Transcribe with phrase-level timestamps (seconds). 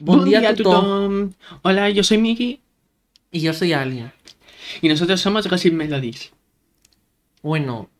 [0.00, 0.62] Buen día, a tothom.
[0.64, 1.32] tothom.
[1.62, 2.60] Hola, yo soy Miki
[3.32, 4.04] Y yo soy Ali.
[4.80, 6.30] y nosotros somos Gossip Melodies.
[7.42, 7.90] Bueno,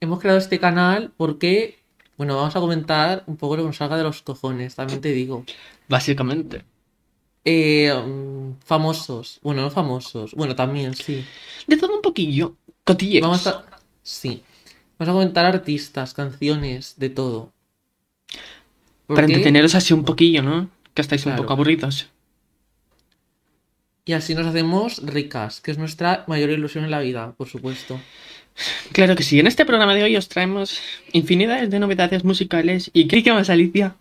[0.00, 1.78] hemos creado este canal porque,
[2.16, 5.12] bueno, vamos a comentar un poco lo que nos salga de los cojones, también te
[5.12, 5.44] digo.
[5.88, 6.64] Básicamente.
[7.44, 7.92] Eh,
[8.64, 9.38] famosos.
[9.42, 10.32] Bueno, no famosos.
[10.32, 11.22] Bueno, también, sí.
[11.66, 12.56] De todo un poquillo.
[12.84, 13.22] Cotilleos.
[13.22, 13.64] Vamos a...
[14.02, 14.42] Sí.
[14.98, 17.52] Vamos a comentar artistas, canciones, de todo.
[19.06, 20.70] Para entreteneros así un poquillo, ¿no?
[20.94, 22.08] Que estáis un poco aburridos.
[24.04, 28.00] Y así nos hacemos ricas, que es nuestra mayor ilusión en la vida, por supuesto.
[28.90, 29.38] Claro que sí.
[29.38, 30.80] En este programa de hoy os traemos
[31.12, 32.90] infinidades de novedades musicales.
[32.92, 33.94] ¿Y qué más, Alicia?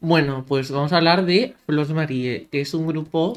[0.00, 3.36] Bueno, pues vamos a hablar de Flos Marie, que es un grupo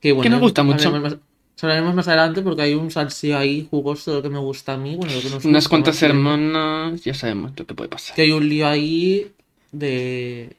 [0.00, 0.88] que, bueno, Que nos gusta mucho.
[0.88, 1.20] hablaremos más-
[1.62, 4.76] hablaremos más adelante porque hay un salseo ahí jugoso de lo que me gusta a
[4.76, 7.02] mí, bueno, lo que nos Unas cuantas hermanas.
[7.04, 8.14] Ya sabemos lo que puede pasar.
[8.14, 9.32] Que hay un lío ahí
[9.72, 10.56] de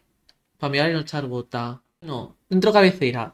[0.58, 1.82] familiar y no echar gota.
[2.02, 3.34] No, dentro cabecera.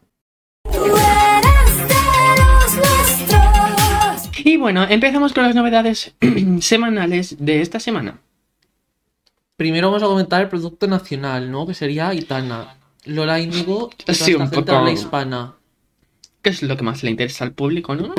[4.43, 6.15] Y bueno, empezamos con las novedades
[6.61, 8.19] semanales de esta semana.
[9.55, 11.67] Primero vamos a comentar el producto nacional, ¿no?
[11.67, 12.77] Que sería Itana.
[13.05, 15.55] Lola Índigo y Sí, un poco- habla hispana.
[16.41, 18.13] ¿Qué es lo que más le interesa al público, no?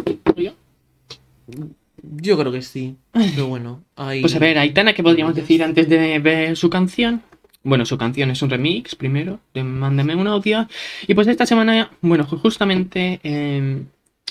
[2.05, 2.97] Yo creo que sí.
[3.13, 4.21] Pero bueno, ahí.
[4.21, 7.23] Pues a ver, Aitana, ¿qué podríamos decir antes de ver su canción?
[7.65, 10.69] Bueno, su canción es un remix, primero, de Mándame un audio.
[11.07, 13.83] Y pues esta semana, bueno, ju- justamente eh,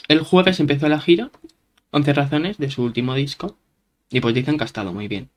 [0.10, 1.32] el jueves empezó la gira,
[1.92, 3.58] 11 razones, de su último disco.
[4.10, 5.30] Y pues dicen que ha estado muy bien.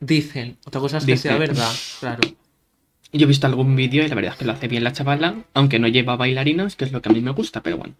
[0.00, 0.56] Dicen.
[0.64, 1.30] Otra cosa es que Dicen.
[1.32, 2.20] sea verdad, claro.
[3.12, 5.34] Yo he visto algún vídeo y la verdad es que lo hace bien la chavala,
[5.52, 7.94] aunque no lleva bailarinas, que es lo que a mí me gusta, pero bueno.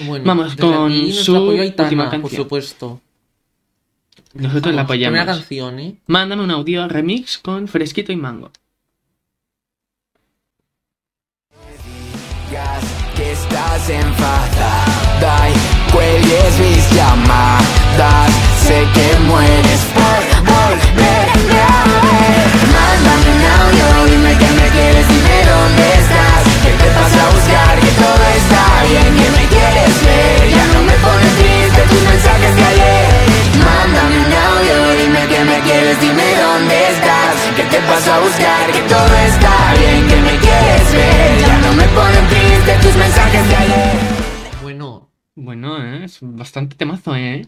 [0.00, 2.42] Bueno, Vamos desde con aquí su Aitana, última por canción.
[2.42, 3.00] supuesto.
[4.34, 5.24] Nosotros la apoyamos.
[5.24, 5.96] canción, ¿eh?
[6.06, 8.50] Mándame un audio remix con Fresquito y Mango.
[11.84, 12.84] digas
[13.16, 18.30] que estás enfadada y cuelgues mis llamadas.
[18.66, 22.48] Sé que mueres por volverme a ver.
[22.76, 26.42] Mándame un audio, dime que me quieres, dime dónde estás.
[26.62, 30.50] Que te vas a buscar, que todo está bien, que me quieres ver.
[30.56, 33.41] Ya no me pones triste tus mensajes de ayer.
[33.82, 37.36] Mándame un audio, dime que me quieres, dime dónde estás.
[37.56, 41.40] Que te vas a buscar, que todo está bien, que me quieres ver.
[41.40, 43.98] Ya no me ponen triste tus mensajes de ayer.
[44.62, 46.04] Bueno, Bueno, ¿eh?
[46.04, 47.46] es bastante temazo, ¿eh?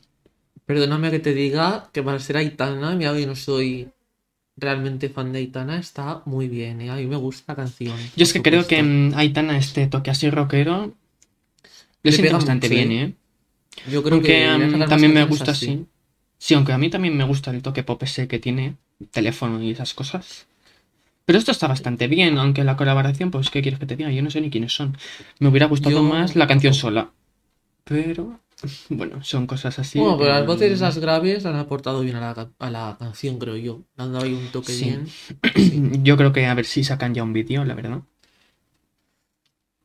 [0.67, 3.91] perdóname que te diga que para ser Aitana, mira, yo no soy
[4.57, 6.91] realmente fan de Aitana, está muy bien, ¿eh?
[6.91, 7.97] A mí me gusta la canción.
[8.17, 10.95] Yo es que creo que mm, Aitana este toque así rockero lo
[12.03, 13.03] Le siento pega bastante mucho, bien, ¿eh?
[13.05, 13.15] ¿eh?
[13.91, 15.87] Yo creo Aunque que más también me gusta así.
[16.39, 18.77] Sí, aunque a mí también me gusta el toque pop ese que tiene,
[19.11, 20.47] teléfono y esas cosas.
[21.25, 24.11] Pero esto está bastante bien, aunque la colaboración, pues, ¿qué quieres que te diga?
[24.11, 24.97] Yo no sé ni quiénes son.
[25.39, 27.11] Me hubiera gustado Yo más la canción sola.
[27.85, 28.41] Pero,
[28.91, 29.99] bueno, son cosas así.
[29.99, 33.57] Bueno, pero las voces esas graves han aportado bien a la, a la canción, creo
[33.57, 33.81] yo.
[33.97, 34.85] Han dado ahí un toque Sí.
[34.85, 36.03] bien.
[36.05, 38.03] Yo creo que a ver si sacan ya un vídeo, la verdad.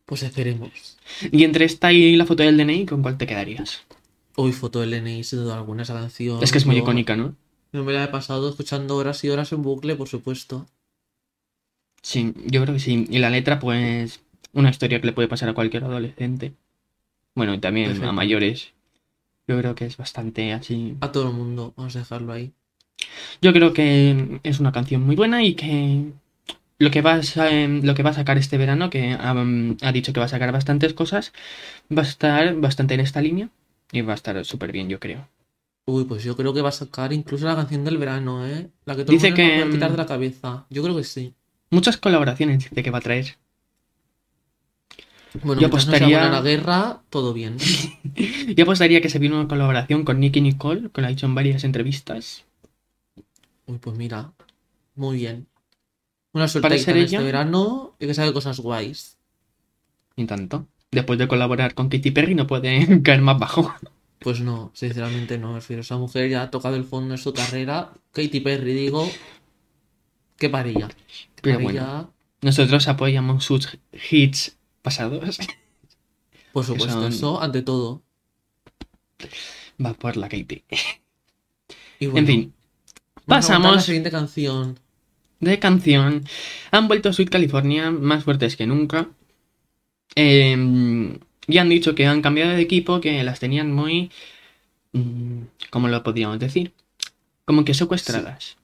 [0.05, 0.97] Pues esperemos.
[1.31, 3.83] Y entre esta y la foto del DNI, ¿con cuál te quedarías?
[4.41, 6.41] Hoy foto del sin duda alguna, esa canción.
[6.41, 7.35] Es que es muy yo- icónica, ¿no?
[7.73, 10.65] No me la he pasado escuchando horas y horas en bucle, por supuesto.
[12.01, 13.05] Sí, yo creo que sí.
[13.09, 14.21] Y la letra, pues,
[14.53, 16.53] una historia que le puede pasar a cualquier adolescente.
[17.35, 18.71] Bueno, y también a mayores.
[19.45, 20.95] Yo creo que es bastante así.
[21.01, 22.53] A todo el mundo, vamos a dejarlo ahí.
[23.41, 26.13] Yo creo que es una canción muy buena y que
[26.77, 30.21] lo que va a, lo que va a sacar este verano, que ha dicho que
[30.21, 31.33] va a sacar bastantes cosas,
[31.91, 33.49] va a estar bastante en esta línea
[33.91, 35.27] y va a estar súper bien, yo creo.
[35.85, 38.69] Uy, pues yo creo que va a sacar incluso la canción del verano, ¿eh?
[38.85, 40.65] La que todo Dice el mundo que, no quitar mm, de la cabeza.
[40.69, 41.33] Yo creo que sí.
[41.71, 43.37] Muchas colaboraciones dice que va a traer.
[45.43, 47.57] Bueno, Yo no apostaría- buena la guerra, todo bien.
[48.55, 51.35] Yo apostaría que se viene una colaboración con Nicky Nicole, que lo ha dicho en
[51.35, 52.45] varias entrevistas.
[53.65, 54.31] Uy, pues mira,
[54.95, 55.47] muy bien.
[56.33, 59.17] Una suerte en este verano y que sabe cosas guays.
[60.15, 60.67] Ni tanto.
[60.91, 63.73] Después de colaborar con Katy Perry no puede caer más bajo.
[64.19, 65.49] Pues no, sinceramente no.
[65.49, 67.91] Me refiero, esa mujer ya ha tocado el fondo de su carrera.
[68.11, 69.09] Katy Perry, digo,
[70.37, 70.89] que parilla.
[71.41, 72.09] Pero parilla,
[72.41, 73.77] Nosotros apoyamos sus
[74.11, 75.37] hits pasados.
[76.51, 78.01] por supuesto, son- eso ante todo.
[79.83, 80.63] Va por la Katy.
[81.99, 82.53] Y bueno, En fin,
[83.25, 84.79] vamos a la pasamos siguiente canción.
[85.39, 86.25] de canción.
[86.71, 89.07] Han vuelto a Sweet California más fuertes que nunca.
[90.15, 91.17] Eh,
[91.47, 94.11] y han dicho que han cambiado de equipo, que las tenían muy...
[94.93, 95.41] mm,
[95.71, 96.73] ¿Cómo lo podríamos decir?
[97.45, 98.57] Como que secuestradas.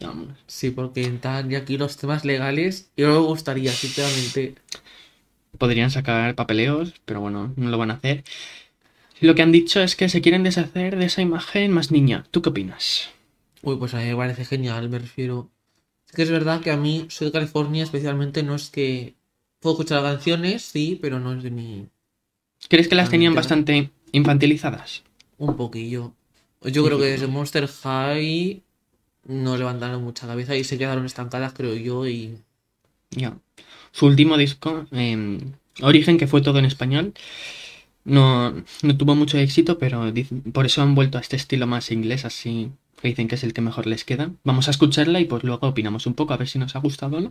[0.00, 0.28] Vamos.
[0.46, 4.54] Sí, porque entran ya aquí los temas legales y no me gustaría, sinceramente.
[5.58, 8.24] Podrían sacar papeleos, pero bueno, no lo van a hacer.
[9.20, 12.24] Lo que han dicho es que se quieren deshacer de esa imagen más niña.
[12.30, 13.10] ¿Tú qué opinas?
[13.62, 15.50] Uy, pues a mí me parece genial, me refiero.
[16.06, 19.14] Es que es verdad que a mí, soy de California, especialmente no es que.
[19.64, 21.86] Puedo escuchar canciones, sí, pero no es de mi.
[22.68, 23.72] ¿Crees que las tenían Totalmente.
[23.80, 25.04] bastante infantilizadas?
[25.38, 26.12] Un poquillo.
[26.60, 28.62] Yo creo que desde Monster High
[29.24, 32.36] no levantaron mucha cabeza y se quedaron estancadas, creo yo, y.
[33.08, 33.38] Ya.
[33.90, 35.40] Su último disco, eh,
[35.80, 37.14] Origen, que fue todo en español,
[38.04, 38.52] no,
[38.82, 40.12] no tuvo mucho éxito, pero
[40.52, 42.70] por eso han vuelto a este estilo más inglés, así
[43.00, 44.30] que dicen que es el que mejor les queda.
[44.44, 47.16] Vamos a escucharla y pues luego opinamos un poco a ver si nos ha gustado
[47.16, 47.30] o no.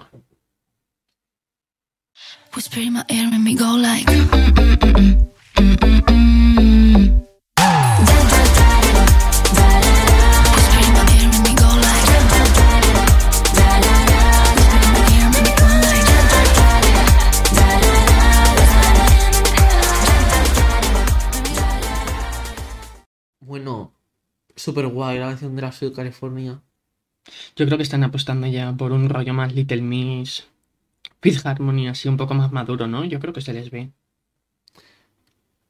[23.40, 23.94] Bueno,
[24.56, 26.62] súper guay la canción de la Ciudad de California.
[27.56, 30.48] Yo creo que están apostando ya por un rollo más Little Miss,
[31.24, 33.04] Fifth Harmony, así un poco más maduro, ¿no?
[33.04, 33.92] Yo creo que se les ve.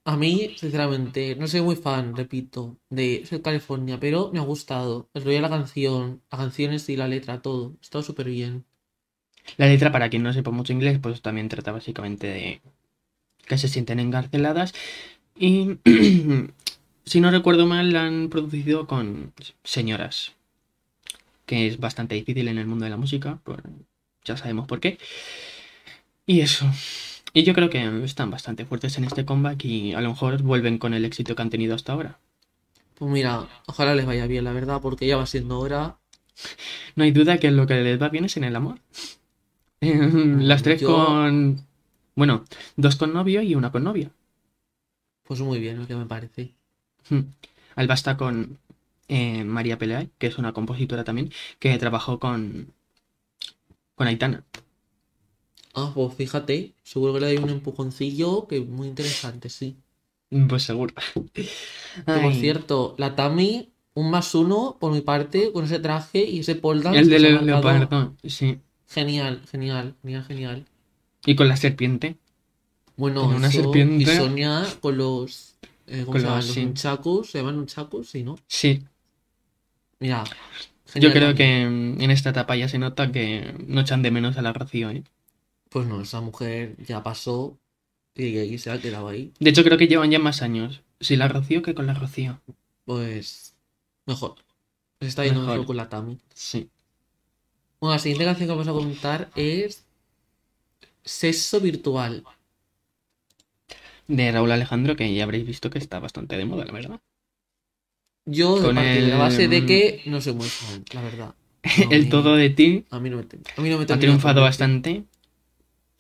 [0.06, 5.10] A mí, sinceramente, no soy muy fan, repito, de de California, pero me ha gustado.
[5.14, 7.76] El rollo de la canción, la canción y la letra, todo.
[7.82, 8.66] Está súper bien.
[9.58, 12.62] La letra, para quien no sepa mucho inglés, pues también trata básicamente de
[13.48, 14.74] que se sienten encarceladas.
[15.38, 15.78] Y
[17.06, 19.34] si no recuerdo mal, la han producido con
[19.64, 20.34] señoras,
[21.46, 23.64] que es bastante difícil en el mundo de la música, por-
[24.26, 24.98] ya sabemos por qué.
[26.26, 26.66] Y eso.
[27.34, 30.78] Y yo creo que están bastante fuertes en este comeback y a lo mejor vuelven
[30.78, 32.20] con el éxito que han tenido hasta ahora.
[32.96, 35.98] Pues mira, ojalá les vaya bien, la verdad, porque ya va siendo hora.
[36.96, 38.80] No hay duda que lo que les va bien es en el amor.
[39.82, 41.66] Las tres Yo- con...
[42.16, 42.46] Bueno,
[42.76, 44.12] dos con novio y una con novia.
[45.24, 46.52] Pues muy bien, lo que me parece.
[47.10, 47.22] Hmm.
[47.76, 48.60] Alba está con
[49.08, 52.68] eh, María Peleay, que es una compositora también, que trabajó con,
[53.96, 54.44] con Aitana.
[55.76, 59.76] Ah, pues fíjate, seguro que le doy un empujoncillo que es muy interesante, sí.
[60.48, 60.94] Pues seguro.
[62.06, 66.56] Por cierto, la Tami, un más uno por mi parte, con ese traje y ese
[66.56, 67.20] pole dance el de.
[67.20, 68.60] Leopardo, sí.
[68.90, 70.66] Genial, genial, genial, genial.
[71.26, 72.18] Y con la serpiente.
[72.96, 74.04] Bueno, Como una eso, serpiente.
[74.04, 75.56] y Sonia con los.
[75.88, 76.38] eh, ¿cómo Con se llaman?
[76.40, 77.32] los- Los sí.
[77.32, 78.10] ¿se llaman nunchakus?
[78.10, 78.38] Sí, ¿no?
[78.48, 78.84] Sí.
[80.00, 80.24] Mira.
[80.96, 84.42] Yo creo que en esta etapa ya se nota que no echan de menos a
[84.42, 85.04] la Rocío, ¿eh?
[85.70, 87.58] Pues no, esa mujer ya pasó
[88.16, 89.34] y se ha quedado ahí.
[89.40, 90.84] De hecho, creo que llevan ya más años.
[91.00, 92.40] Si la Rocío que con la Rocío.
[92.86, 93.56] Pues.
[94.06, 94.36] Mejor.
[95.02, 95.66] Se está yendo Mejor.
[95.66, 96.20] con la Tami.
[96.34, 96.70] Sí.
[97.80, 99.86] Bueno, la siguiente canción que vamos a comentar es.
[101.04, 102.24] Sexo virtual.
[104.08, 107.02] De Raúl Alejandro, que ya habréis visto que está bastante de moda, la verdad.
[108.26, 111.36] Yo, de la base de que no soy muy fan, la verdad.
[111.86, 114.00] No El todo de ti A mí no me, tem- a mí no me ha
[114.00, 115.06] triunfado bastante.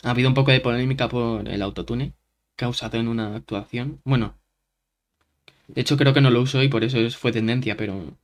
[0.03, 2.13] Ha habido un poco de polémica por el autotune
[2.55, 4.01] causado en una actuación.
[4.03, 4.35] Bueno,
[5.67, 8.17] de hecho creo que no lo usó y por eso es- fue tendencia, pero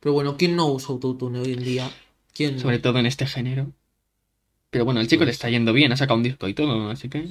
[0.00, 1.90] Pero bueno, ¿quién no usa autotune hoy en día?
[2.34, 2.62] ¿Quién no?
[2.62, 3.70] sobre todo en este género.
[4.70, 7.08] Pero bueno, el chico le está yendo bien, ha sacado un disco y todo, así
[7.10, 7.26] que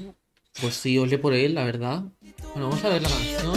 [0.62, 2.04] Pues sí, ole por él, la verdad.
[2.54, 3.54] Bueno, vamos a ver la canción.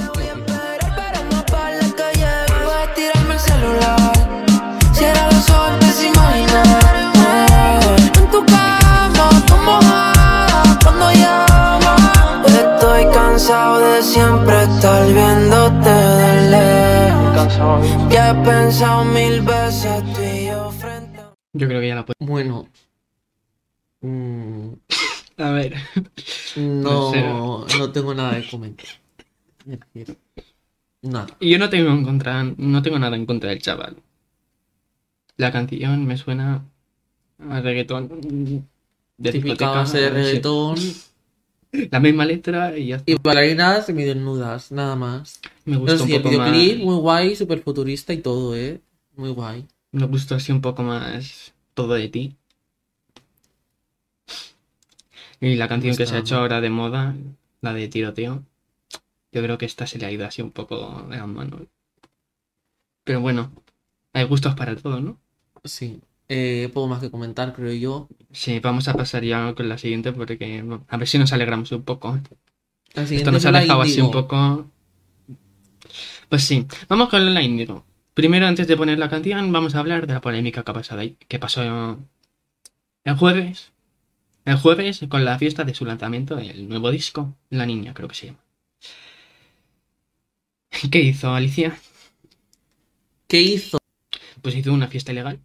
[3.62, 4.12] Celular.
[4.92, 6.94] Cierra los ojos, empieza a imaginar.
[7.16, 12.42] eh, En tu cama, tú mojada, cuando llama.
[12.46, 18.10] Estoy cansado de siempre estar viéndote de lejos.
[18.10, 22.04] Ya he pensado mil veces tú y yo frente a yo creo que ya la
[22.04, 22.16] puedo.
[22.20, 22.66] Bueno.
[24.00, 24.68] mm,
[25.38, 25.74] A ver,
[26.56, 28.86] no, No no tengo nada de comentar.
[31.02, 31.26] Nada.
[31.40, 33.96] y yo no tengo en contra, no tengo nada en contra del chaval.
[35.36, 36.64] La canción me suena
[37.50, 38.68] a reggaetón.
[39.16, 40.78] De Típica de reggaetón
[41.90, 43.10] La misma letra y ya está.
[43.10, 45.40] y bailarinas semi-desnudas, nada más.
[45.64, 46.52] Me Eso gustó un sí, el poco más.
[46.52, 48.80] videoclip muy guay, súper futurista y todo, ¿eh?
[49.16, 49.66] Muy guay.
[49.90, 52.36] Me gustó así un poco más todo de ti.
[55.40, 57.16] Y la canción que se ha hecho ahora de moda,
[57.60, 58.44] la de tiroteo,
[59.32, 61.62] yo creo que esta se le ha ido así un poco de las manos.
[63.04, 63.50] Pero bueno,
[64.12, 65.18] hay gustos para todo, ¿no?
[65.64, 66.00] Sí.
[66.28, 68.08] Eh, poco más que comentar, creo yo.
[68.30, 71.82] Sí, vamos a pasar ya con la siguiente porque a ver si nos alegramos un
[71.82, 72.18] poco.
[72.94, 74.70] Esto nos ha dejado así un poco.
[76.28, 77.84] Pues sí, vamos con la Índigo.
[78.14, 81.00] Primero, antes de poner la canción, vamos a hablar de la polémica que ha pasado
[81.00, 81.62] ahí, que pasó
[83.04, 83.72] el jueves.
[84.44, 88.14] El jueves con la fiesta de su lanzamiento del nuevo disco, La Niña, creo que
[88.14, 88.41] se llama.
[90.90, 91.76] ¿Qué hizo Alicia?
[93.26, 93.78] ¿Qué hizo?
[94.42, 95.40] Pues hizo una fiesta ilegal.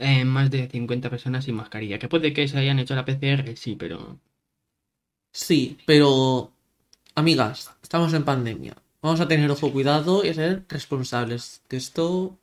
[0.00, 2.00] Eh, más de 50 personas sin mascarilla.
[2.00, 4.18] Que puede que se hayan hecho la PCR, sí, pero
[5.32, 6.52] Sí, pero
[7.16, 8.76] amigas, estamos en pandemia.
[9.02, 11.62] Vamos a tener ojo cuidado y a ser responsables.
[11.68, 12.38] Que esto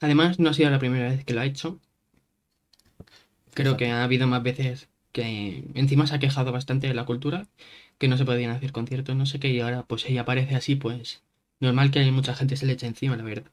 [0.00, 1.80] Además, no ha sido la primera vez que lo ha hecho.
[3.54, 3.78] Creo Exacto.
[3.78, 7.46] que ha habido más veces que encima se ha quejado bastante de la cultura,
[7.98, 10.76] que no se podían hacer conciertos, no sé qué, y ahora pues ella aparece así,
[10.76, 11.22] pues
[11.60, 13.50] normal que mucha gente se le eche encima, la verdad.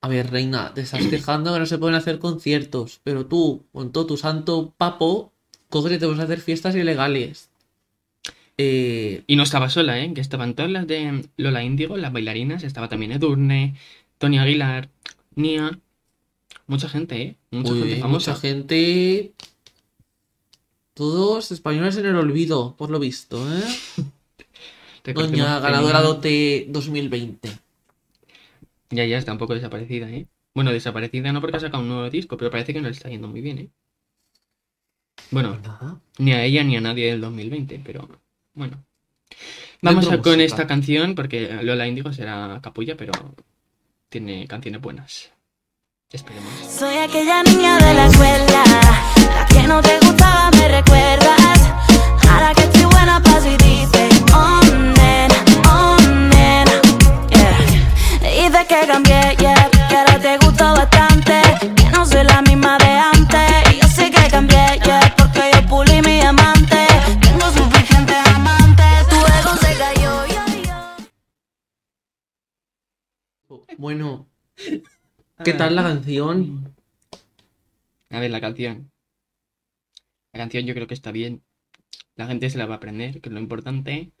[0.00, 3.92] A ver, reina, te estás quejando que no se pueden hacer conciertos, pero tú, con
[3.92, 5.34] todo tu santo papo,
[5.68, 7.50] coges y te vas a hacer fiestas ilegales.
[8.58, 10.12] Eh, Y no estaba sola, ¿eh?
[10.14, 13.76] Que estaban todas las de Lola Índigo, las bailarinas, estaba también Edurne,
[14.18, 14.88] Tony Aguilar,
[15.34, 15.78] Nia,
[16.66, 17.36] mucha gente, ¿eh?
[17.52, 18.32] Mucha uy, gente famosa.
[18.32, 19.34] mucha gente.
[20.96, 23.62] Todos españoles en el olvido, por lo visto, ¿eh?
[25.14, 27.50] Doña ganadora dote 2020.
[28.88, 30.26] Ya, ya está un poco desaparecida, ¿eh?
[30.54, 33.10] Bueno, desaparecida no porque ha sacado un nuevo disco, pero parece que no le está
[33.10, 33.68] yendo muy bien, ¿eh?
[35.30, 36.00] Bueno, Nada.
[36.16, 38.08] ni a ella ni a nadie del 2020, pero
[38.54, 38.82] bueno.
[39.82, 40.44] Vamos a con música.
[40.44, 43.12] esta canción, porque Lola Índigo será capulla, pero
[44.08, 45.30] tiene canciones buenas.
[46.10, 46.50] Esperemos.
[46.66, 48.64] Soy aquella niña de la escuela,
[49.26, 51.58] la que no te gustaba, me recuerdas.
[52.28, 54.60] Ahora que estoy buena, paso y dice, oh
[54.98, 55.38] nena,
[55.70, 55.96] oh
[56.32, 56.76] nena,
[57.30, 57.56] yeah.
[58.20, 61.40] Dice que cambié, yeah, que ahora te gusto bastante,
[61.74, 63.72] que no soy la misma de antes.
[63.72, 66.86] Y yo sé que cambié, yeah, porque yo pulí mi amante.
[67.22, 70.42] Tengo suficientes amantes, tu ego se cayó, yo,
[73.48, 73.60] yo.
[73.78, 74.26] Bueno,
[75.44, 76.74] ¿qué tal la canción?
[78.10, 78.90] A ver, la canción.
[80.36, 81.42] La canción yo creo que está bien.
[82.14, 84.12] La gente se la va a aprender, que es lo importante.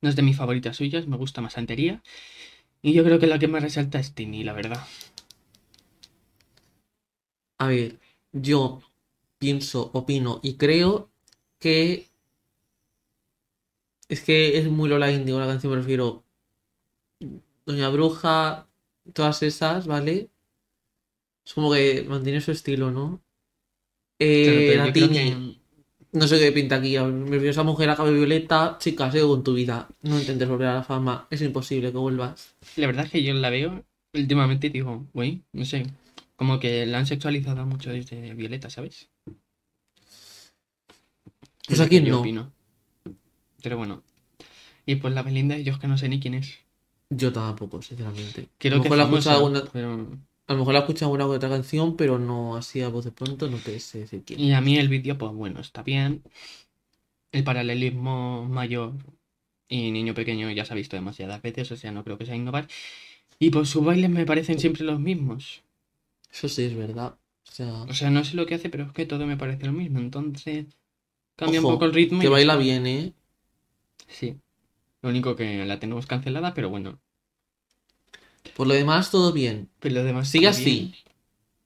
[0.00, 2.04] No es de mis favoritas suyas, me gusta más Santería.
[2.82, 4.86] Y yo creo que la que más resalta es Tini, la verdad.
[7.58, 7.98] A ver,
[8.30, 8.80] yo
[9.38, 11.10] pienso, opino y creo
[11.58, 12.06] que
[14.08, 16.22] es que es muy Lola Índigo la canción, me refiero.
[17.66, 18.68] Doña Bruja,
[19.12, 20.30] todas esas, ¿vale?
[21.44, 23.25] Es como que mantiene su estilo, ¿no?
[24.18, 25.56] Eh, la que-
[26.12, 26.98] no sé qué pinta aquí.
[26.98, 29.88] Me refiero a esa mujer a violeta, chica, sigue con tu vida.
[30.02, 32.54] No intentes volver a la fama, es imposible que vuelvas.
[32.76, 35.86] La verdad es que yo la veo últimamente y digo, güey, no sé,
[36.36, 39.10] como que la han sexualizado mucho desde Violeta, ¿sabes?
[41.66, 42.20] Pues Es lo a quién que yo no.
[42.20, 42.52] opino.
[43.62, 44.02] Pero bueno.
[44.86, 46.58] Y pues la Belinda, yo es que no sé ni quién es.
[47.10, 48.48] Yo tampoco, sinceramente.
[48.58, 50.08] Creo que la famosa, alguna, pero...
[50.46, 53.12] a lo mejor la he escuchado que otra canción, pero no así a voz de
[53.12, 54.38] pronto, no te sé decir quién.
[54.38, 56.22] Y a mí el vídeo, pues bueno, está bien.
[57.32, 58.94] El paralelismo mayor
[59.68, 62.36] y niño pequeño ya se ha visto demasiadas veces, o sea, no creo que sea
[62.36, 62.68] innovar.
[63.38, 65.62] Y pues sus bailes me parecen siempre los mismos.
[66.32, 67.18] Eso sí es verdad.
[67.48, 69.66] O sea, O sea, no sé lo que hace, pero es que todo me parece
[69.66, 69.98] lo mismo.
[69.98, 70.66] Entonces,
[71.36, 72.20] cambia ojo, un poco el ritmo.
[72.20, 73.12] que baila bien, ¿eh?
[74.08, 74.36] Sí.
[75.02, 77.00] Lo único que la tenemos cancelada, pero bueno.
[78.54, 79.68] Por lo demás, todo bien.
[79.80, 80.50] Pero lo demás Sigue bien.
[80.52, 80.94] así.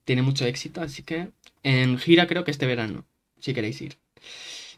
[0.05, 1.31] Tiene mucho éxito, así que
[1.63, 3.05] en gira creo que este verano,
[3.39, 3.99] si queréis ir.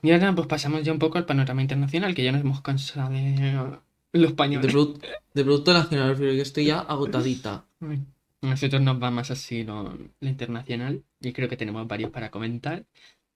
[0.03, 3.11] Y ahora pues pasamos ya un poco al panorama internacional, que ya nos hemos cansado
[3.13, 3.83] de lo
[4.13, 4.63] De, español.
[4.63, 5.01] produ-
[5.33, 7.65] de producto nacional, pero yo estoy ya agotadita.
[7.81, 9.85] A nosotros nos va más así lo,
[10.21, 12.85] lo internacional y creo que tenemos varios para comentar.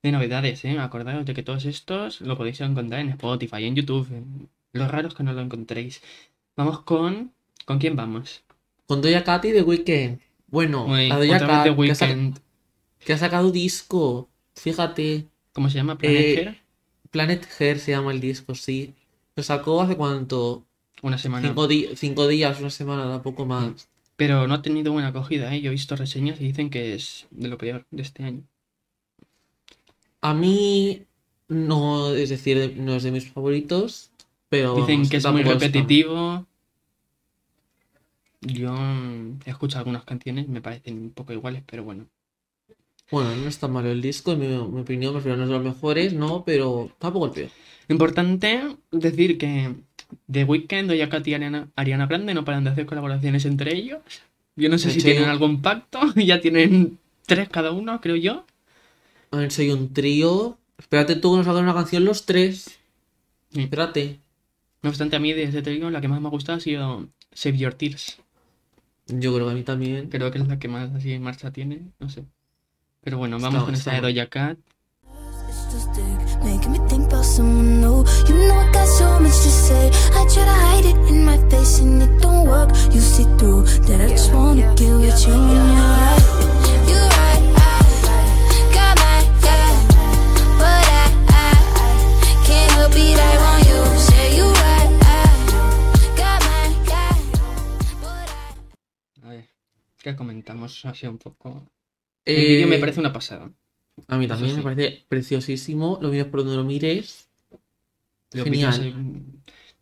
[0.03, 0.79] De novedades, ¿eh?
[0.79, 4.09] Acordaos de que todos estos lo podéis encontrar en Spotify, en YouTube.
[4.73, 6.03] Lo raro es que no lo encontréis.
[6.57, 7.33] Vamos con...
[7.65, 8.45] ¿Con quién vamos?
[8.87, 10.21] Con Doja Cat y The Weeknd.
[10.49, 12.39] Bueno, Uy, la Doja Cat The que ha, sa- Weeknd.
[13.05, 14.29] que ha sacado disco.
[14.55, 15.27] Fíjate.
[15.53, 15.99] ¿Cómo se llama?
[15.99, 16.61] Planet Eh, Hair.
[17.11, 18.95] Planet Hair se llama el disco, sí.
[19.35, 20.65] Lo sacó hace cuánto?
[21.03, 21.49] Una semana.
[21.49, 23.89] Cinco, cinco días, una semana, tampoco más.
[24.17, 25.61] Pero no ha tenido buena acogida, ¿eh?
[25.61, 28.43] Yo he visto reseñas y dicen que es de lo peor de este año.
[30.23, 31.03] A mí
[31.49, 34.11] no, es decir, no es de mis favoritos,
[34.49, 36.47] pero Dicen que es muy repetitivo.
[38.47, 42.07] Yo mm, he escuchado algunas canciones, me parecen un poco iguales, pero bueno.
[43.11, 45.55] Bueno, no está mal el disco, en mi, mi opinión, me refiero, no es de
[45.55, 47.51] los mejores, no, pero tampoco el peor.
[47.89, 49.75] Importante decir que
[50.31, 54.01] The Weeknd, Doja Cat y Ariana, Ariana Grande no paran de hacer colaboraciones entre ellos.
[54.57, 58.45] Yo no sé si hecho, tienen algún pacto, ya tienen tres cada uno, creo yo.
[59.31, 60.59] A ver, soy un trío.
[60.79, 62.79] Espérate tú que nos hagan una canción los tres.
[63.51, 63.61] Sí.
[63.61, 64.19] Espérate.
[64.83, 67.09] No obstante, a mí de ese trío la que más me ha gustado ha sido
[67.33, 68.19] Save Your Tears.
[69.07, 70.09] Yo creo que a mí también.
[70.09, 72.25] Creo que es la que más así en marcha tiene, no sé.
[73.03, 74.01] Pero bueno, vamos Está- con esta de.
[74.01, 74.59] Doja Cat.
[100.07, 101.49] ¿Qué comentamos así un poco?
[102.25, 103.51] Eh, vídeo me parece una pasada.
[104.07, 105.99] A mí también me parece preciosísimo.
[106.01, 107.29] Lo mires por donde lo mires.
[108.33, 108.81] Los Genial.
[108.87, 108.95] eh,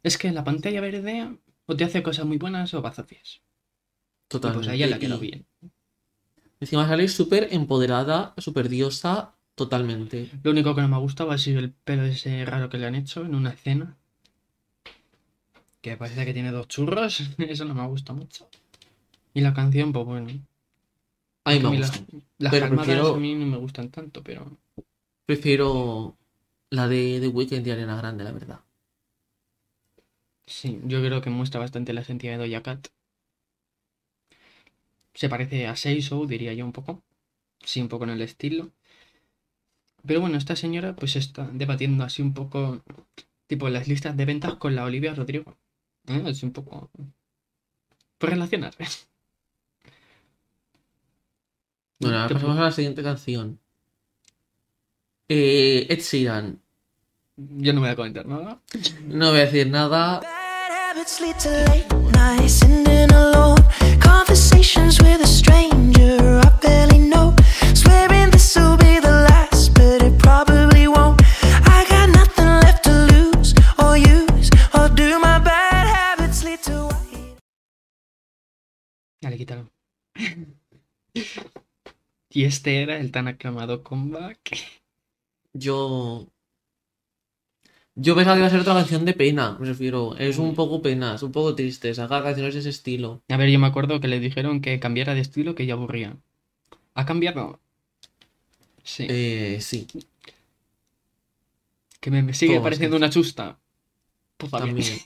[0.02, 3.28] Es que la pantalla verde o te hace cosas muy buenas o bazafias.
[3.36, 4.66] Y Totalmente.
[4.66, 5.46] pues a ella la quedó Y bien.
[6.60, 10.30] Encima sale súper empoderada, súper diosa, totalmente.
[10.42, 12.86] Lo único que no me ha gustado ha sido el pelo ese raro que le
[12.86, 13.98] han hecho en una escena.
[15.82, 17.12] Que parece que tiene dos churros.
[17.38, 18.48] Eso no me gusta mucho.
[19.34, 20.30] Y la canción, pues bueno.
[21.44, 21.98] A mí me gusta.
[21.98, 22.02] las,
[22.38, 24.58] las pero calmadas prefiero- a mí no me gustan tanto, pero.
[25.26, 26.16] Prefiero
[26.70, 28.60] la de The Weeknd y Arena Grande, la verdad.
[30.46, 32.88] Sí, yo creo que muestra bastante la esencia de Doja Cat.
[35.14, 37.02] Se parece a Seiso, diría yo un poco.
[37.64, 38.72] Sí, un poco en el estilo.
[40.06, 42.82] Pero bueno, esta señora pues está debatiendo así un poco,
[43.48, 45.56] tipo las listas de ventas con la Olivia Rodrigo.
[46.08, 46.22] ¿Eh?
[46.26, 46.90] Es un poco...
[48.18, 48.74] Por relacionar.
[52.00, 53.58] Bueno, ahora pasamos a la siguiente canción.
[55.28, 56.60] Eh, Ed Sheeran.
[57.36, 58.60] Yo no voy a comentar nada.
[59.06, 60.20] No voy a decir nada.
[60.20, 63.58] Bad habits lead to late nights, alone.
[64.00, 65.73] Conversations with a stranger
[82.34, 84.58] Y este era el tan aclamado comeback.
[85.52, 86.26] Yo.
[87.94, 90.16] Yo pensaba que iba a ser otra canción de pena, me refiero.
[90.16, 91.94] Es un poco pena, es un poco triste.
[91.94, 93.22] Sacar canciones de ese estilo.
[93.28, 96.16] A ver, yo me acuerdo que le dijeron que cambiara de estilo, que ya aburría.
[96.94, 97.60] ¿Ha cambiado?
[98.82, 99.06] Sí.
[99.08, 99.86] Eh, sí,
[102.00, 103.58] que me, me sigue pareciendo una chusta.
[104.36, 104.98] Pues también.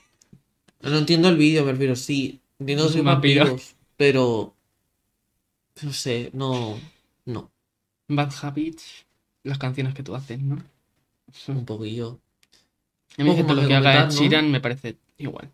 [0.81, 2.41] No entiendo el vídeo, me refiero, sí.
[2.59, 3.45] Entiendo vampiro.
[3.45, 4.57] vampiros, pero.
[5.83, 6.31] No sé.
[6.33, 6.81] No,
[8.09, 9.07] Bad Habits,
[9.43, 10.63] las canciones que tú haces, ¿no?
[11.49, 12.19] un poquillo.
[13.19, 14.21] A mí más lo que que haga Ed comentar, ¿no?
[14.21, 15.51] Sheeran me parece igual.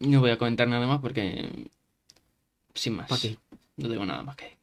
[0.00, 1.68] No voy a comentar nada más porque...
[2.74, 3.08] Sin más.
[3.08, 3.38] ¿Para qué?
[3.76, 4.58] No digo nada más que...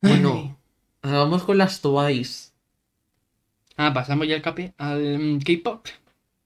[0.00, 0.58] Bueno,
[1.02, 2.50] ahora vamos con las Twice.
[3.76, 5.86] Ah, pasamos ya al cape al K-pop.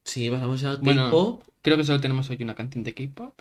[0.04, 1.42] Sí, pasamos al Bueno, K-pop.
[1.62, 3.40] Creo que solo tenemos hoy una canción de K-pop.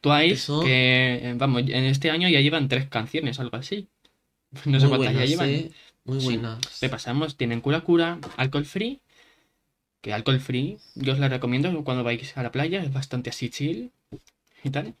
[0.00, 3.88] Twice, Eso- que eh, vamos, en este año ya llevan tres canciones, algo así.
[4.64, 5.48] No sé cuántas ya llevan.
[5.48, 5.70] eh,
[6.04, 6.26] Muy Sí.
[6.26, 6.80] buenas.
[6.80, 9.00] Repasamos, tienen Cura Cura, Alcohol Free.
[10.00, 13.50] Que Alcohol Free, yo os la recomiendo cuando vais a la playa, es bastante así
[13.50, 13.90] chill
[14.64, 14.94] y tal.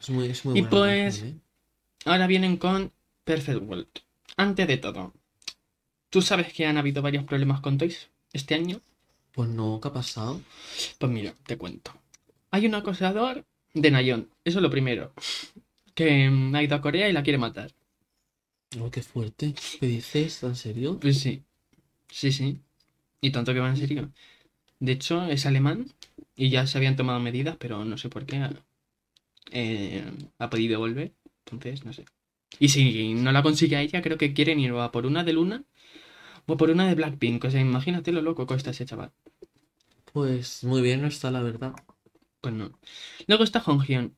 [0.00, 1.34] Es muy, es muy Y buena pues- eh.
[2.04, 2.92] Ahora vienen con
[3.24, 3.86] Perfect World.
[4.36, 5.14] Antes de todo,
[6.10, 8.80] ¿tú sabes que han habido varios problemas con Toys este año?
[9.32, 10.40] Pues no, ¿qué ha pasado?
[10.98, 11.92] Pues mira, te cuento.
[12.50, 13.44] Hay un acosador
[13.76, 15.12] de Nayon, eso es lo primero.
[15.94, 17.70] Que mm, ha ido a Corea y la quiere matar.
[18.80, 19.54] Oh, qué fuerte.
[19.78, 20.42] ¿Qué dices?
[20.42, 20.98] ¿En serio?
[20.98, 21.42] Pues sí,
[22.08, 22.60] sí, sí.
[23.20, 24.10] Y tanto que va en serio.
[24.80, 25.86] De hecho, es alemán
[26.36, 28.48] y ya se habían tomado medidas, pero no sé por qué
[29.52, 30.04] eh,
[30.38, 31.12] ha podido volver.
[31.44, 32.04] Entonces, no sé.
[32.58, 35.24] Y si no la consigue a ella, creo que quieren ir o a por una
[35.24, 35.64] de Luna
[36.46, 37.44] o por una de Blackpink.
[37.44, 39.12] O sea, imagínate lo loco que está ese chaval.
[40.12, 41.74] Pues muy bien no está, la verdad.
[42.46, 42.70] Pues no.
[43.26, 44.14] Luego está Honghyun.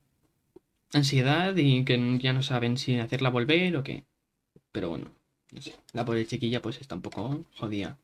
[0.93, 4.05] Ansiedad y que ya no saben si hacerla volver o qué.
[4.71, 5.07] Pero bueno,
[5.51, 5.75] no sé.
[5.95, 7.97] La pobre chiquilla pues está un poco jodida.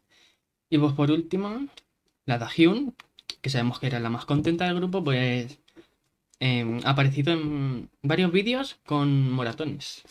[0.70, 1.68] Y pues por último,
[2.24, 2.94] la Dahyun,
[3.42, 5.58] que sabemos que era la más contenta del grupo, pues
[6.40, 10.04] eh, ha aparecido en varios vídeos con moratones.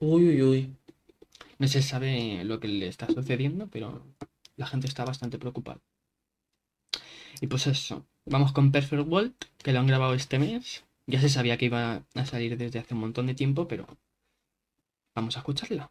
[0.00, 0.70] Uy, uy, uy.
[1.58, 4.02] No se sabe lo que le está sucediendo, pero
[4.56, 5.80] la gente está bastante preocupada.
[7.40, 10.84] Y pues eso, vamos con Perfect World, que lo han grabado este mes.
[11.06, 13.86] Ya se sabía que iba a salir desde hace un montón de tiempo, pero
[15.14, 15.90] vamos a escucharla.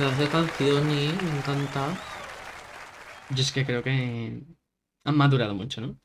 [0.00, 0.86] Pedazo de canción.
[0.88, 1.04] Me
[1.38, 1.94] encanta.
[3.34, 4.42] Yo es que creo que
[5.04, 5.96] han madurado mucho, ¿no?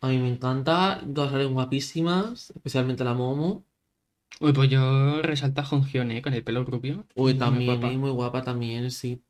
[0.00, 1.00] A mí me encanta.
[1.14, 3.64] Todas salen guapísimas, especialmente la Momo.
[4.40, 6.20] Uy, pues yo resalta a Jonghyun, ¿eh?
[6.22, 7.06] Con el pelo rubio.
[7.14, 7.94] Uy, Muy también, guapa.
[7.94, 7.96] ¿eh?
[7.96, 9.22] muy guapa también, sí.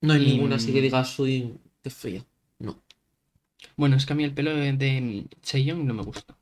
[0.00, 2.24] No hay Y- ninguna así que diga soy qué fea.
[2.58, 2.76] No.
[3.76, 6.34] Bueno, es que a mí el pelo de, Chaeyoung no me gusta.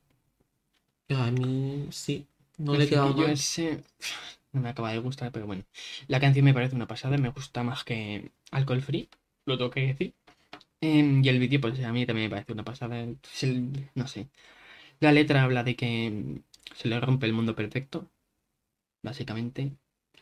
[1.09, 2.25] A mí sí.
[2.57, 3.29] No El le queda mal.
[3.29, 3.83] ese
[4.53, 5.63] no me acaba de gustar, pero bueno.
[6.07, 9.09] La canción me parece una pasada, me gusta más que Alcohol Free,
[9.45, 10.15] lo tengo que decir.
[10.81, 12.99] Em, y el vídeo, pues a mí también me parece una pasada.
[13.01, 13.19] El-
[13.95, 14.29] no sé.
[15.01, 16.41] La letra habla de que
[16.75, 18.09] se le rompe el mundo perfecto,
[19.03, 19.73] básicamente.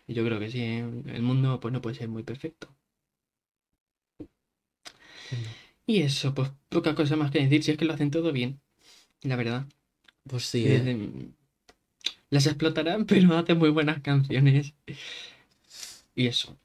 [0.07, 2.69] Y yo creo que sí, em, el mundo pues no puede ser muy perfecto.
[5.85, 8.59] Y eso, pues poca cosa más que decir, si es que lo hacen todo bien,
[9.23, 9.67] la verdad.
[10.29, 10.91] Pues sí, Eh, ¿eh?
[12.29, 14.73] Las explotarán, pero hacen muy buenas canciones.
[16.15, 16.57] Y eso.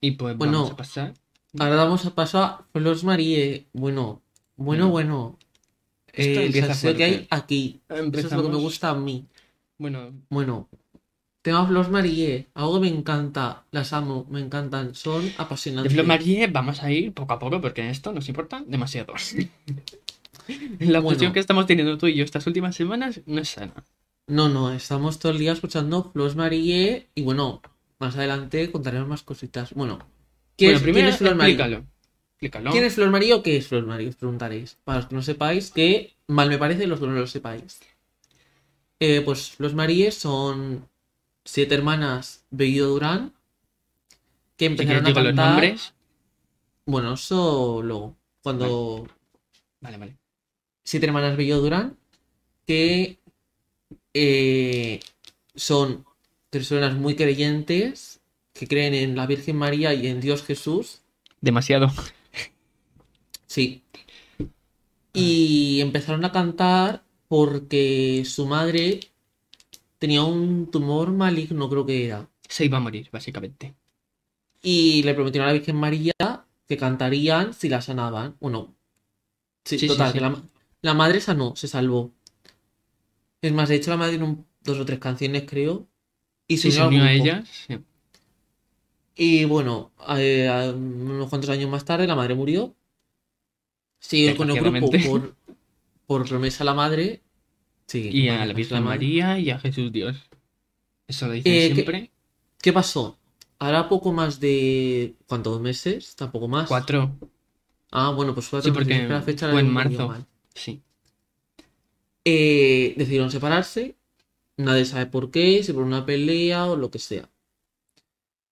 [0.00, 1.14] Y pues Bueno, vamos a pasar.
[1.58, 3.66] Ahora damos a paso a Flores Marie.
[3.72, 4.22] Bueno,
[4.56, 4.90] bueno, Mm.
[4.90, 5.38] bueno.
[6.12, 7.80] Esto Eh, empieza que hay aquí.
[7.88, 9.24] Eso es lo que me gusta a mí.
[9.78, 10.68] Bueno, Bueno,
[11.42, 12.46] tema Flores Marie.
[12.54, 13.64] Algo que me encanta.
[13.70, 14.94] Las amo, me encantan.
[14.94, 15.92] Son de apasionantes.
[15.92, 19.14] Flo Marie vamos a ir poco a poco porque esto nos importa demasiado.
[20.80, 21.32] La Bueno.
[21.32, 23.74] que estamos teniendo tú y yo estas últimas semanas no es sana.
[24.28, 27.08] No, no, estamos todo el día escuchando Flores Marie.
[27.14, 27.62] Y bueno,
[27.98, 29.72] más adelante contaremos más cositas.
[29.74, 29.98] Bueno,
[30.56, 31.54] ¿quién, Bueno, es, primero quién es Flor Marie?
[31.54, 31.86] explícalo.
[32.70, 34.08] ¿Quién es Flor Marie o qué es Flor Marie?
[34.08, 34.76] Os preguntaréis.
[34.84, 37.80] Para los que no sepáis, que mal me parece los que no lo sepáis.
[39.00, 40.88] Eh, pues Flor Marie son
[41.44, 43.32] siete hermanas Bellido Durán
[44.56, 45.50] que empezaron a digo los cantar.
[45.50, 45.94] nombres.
[46.86, 48.16] Bueno, eso luego.
[48.42, 49.06] Cuando
[49.80, 50.16] Vale, vale.
[50.84, 51.96] siete hermanas Bello Durán
[52.66, 53.20] que
[54.14, 55.00] eh,
[55.54, 56.04] son
[56.50, 58.20] personas muy creyentes
[58.52, 61.02] que creen en la Virgen María y en Dios Jesús.
[61.40, 61.88] Demasiado.
[63.46, 63.82] Sí.
[65.12, 69.00] Y empezaron a cantar porque su madre
[69.98, 72.28] tenía un tumor maligno, creo que era.
[72.48, 73.74] Se iba a morir, básicamente.
[74.62, 76.12] Y le prometieron a la Virgen María
[76.66, 78.36] que cantarían si la sanaban.
[78.40, 78.74] Bueno,
[79.64, 80.14] sí, Sí, sí, total, sí.
[80.14, 80.42] que la,
[80.82, 82.12] la madre sanó, se salvó.
[83.42, 85.88] Es más, de hecho, la madre tiene un- dos o tres canciones, creo.
[86.48, 87.48] Y Sí, se unió a ellas.
[87.66, 87.78] sí.
[89.14, 92.74] Y bueno, eh, a- unos cuantos años más tarde la madre murió.
[94.00, 95.36] Siguió con el grupo por,
[96.06, 97.22] por promesa a la madre.
[97.86, 98.84] Sí, Y a la Virgen.
[98.84, 100.16] María y a Jesús Dios.
[101.06, 102.12] Eso lo dicen Eh, siempre.
[102.60, 103.18] ¿Qué pasó?
[103.58, 105.16] Ahora poco más de...
[105.26, 106.14] ¿Cuántos meses?
[106.16, 106.68] Tampoco más.
[106.68, 107.16] Cuatro.
[107.90, 109.10] Ah, bueno, pues cuatro Sí, porque meses.
[109.10, 110.14] La fecha la fue en marzo.
[110.54, 110.82] Sí.
[112.30, 113.96] Eh, decidieron separarse.
[114.58, 117.30] Nadie sabe por qué, si por una pelea o lo que sea.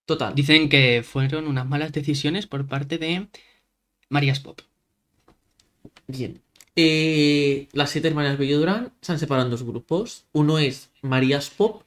[0.07, 0.35] Total.
[0.35, 3.29] Dicen que fueron unas malas decisiones por parte de
[4.09, 4.61] Marías Pop.
[6.07, 6.41] Bien.
[6.75, 10.25] Eh, las siete hermanas Bello Durán se han separado en dos grupos.
[10.33, 11.83] Uno es Marías Pop,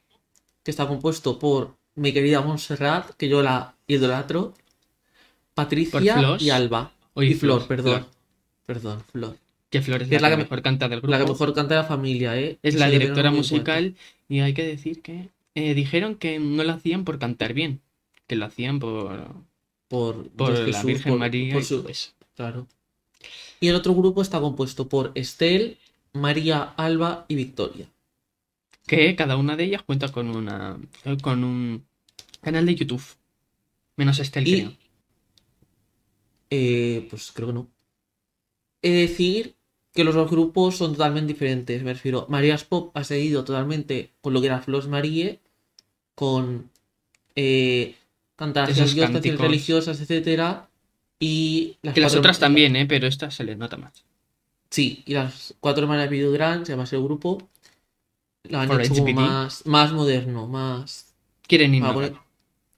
[0.63, 4.54] que está compuesto por mi querida Montserrat, que yo la idolatro,
[5.56, 6.91] Patricia y Alba.
[7.15, 7.99] Oye, y Flor, Flor, perdón.
[8.02, 8.12] Flor.
[8.65, 9.48] Perdón, Flor.
[9.69, 11.12] Que Flor es Que la, es la que que me- mejor canta del grupo.
[11.12, 12.58] La que mejor canta de la familia, ¿eh?
[12.63, 13.38] Es Eso la directora cuenta.
[13.38, 13.95] musical
[14.27, 17.82] y hay que decir que eh, dijeron que no lo hacían por cantar bien,
[18.27, 19.34] que lo hacían por,
[19.88, 22.12] Por, por la Virgen por- María por y su- eso.
[22.36, 22.67] Claro.
[23.60, 25.77] Y el otro grupo está compuesto por Estel,
[26.13, 27.88] María, Alba y Victoria.
[28.88, 31.86] Que cada una de ellas cuenta con una eh, con un
[32.41, 33.03] canal de YouTube.
[33.97, 34.73] Menos Estel, Y- creo.
[36.49, 37.67] Eh, pues creo que no.
[38.82, 39.55] He de decir
[39.93, 41.84] que los dos grupos son totalmente diferentes.
[41.84, 45.39] Me refiero, Marías Pop ha seguido totalmente con lo que era Flos Marie,
[46.15, 46.69] con
[47.36, 47.95] eh,
[48.36, 49.41] cánticos.
[49.41, 50.69] religiosas, etcétera.
[51.19, 52.86] Y las Que las otras también, ¿eh?
[52.86, 54.06] Pero esta se les nota más.
[54.69, 57.49] Sí, y las cuatro hermanas Video Grand, se llama el grupo.
[58.43, 61.13] Lo han hecho como más, más moderno, más.
[61.47, 61.95] Quieren innovar.
[61.95, 62.13] poner-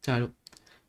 [0.01, 0.31] Claro.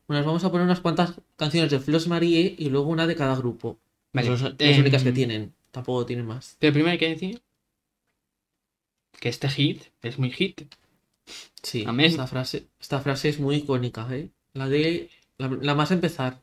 [0.07, 3.15] Bueno, nos vamos a poner unas cuantas canciones de Flos Marie y luego una de
[3.15, 3.77] cada grupo.
[4.13, 5.53] Vale, las em, únicas que tienen.
[5.73, 6.55] Tampoco tienen más.
[6.59, 7.41] Pero primero hay que decir
[9.19, 10.61] que este hit es muy hit.
[11.63, 12.05] Sí, Amén.
[12.11, 14.29] esta frase, esta frase es muy icónica, ¿eh?
[14.53, 15.09] La de.
[15.39, 16.39] La, la más a empezar.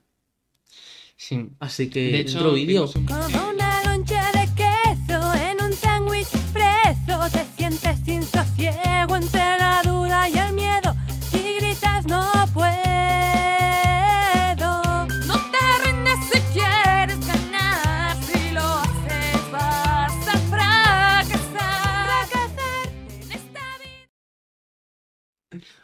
[1.16, 1.48] Sí.
[1.60, 2.00] Así que.
[2.10, 2.90] De hecho, vídeo.
[2.92, 9.58] un- Como una loncha de queso en un sándwich preso, te sientes sin sosiego entre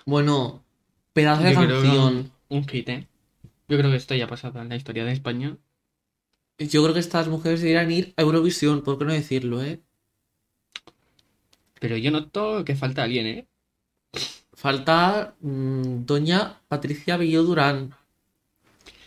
[0.06, 0.64] Bueno,
[1.12, 2.32] pedazo de Yo creo que canción.
[2.48, 3.08] Un hit, ¿eh?
[3.68, 5.58] Yo creo que esto ya ha pasado en la historia de España.
[6.58, 9.80] Yo creo que estas mujeres deberían ir a Eurovisión, ¿por qué no decirlo, eh?
[11.80, 13.46] Pero yo noto que falta alguien, ¿eh?
[14.54, 17.94] Falta mm, doña Patricia Villó Durán.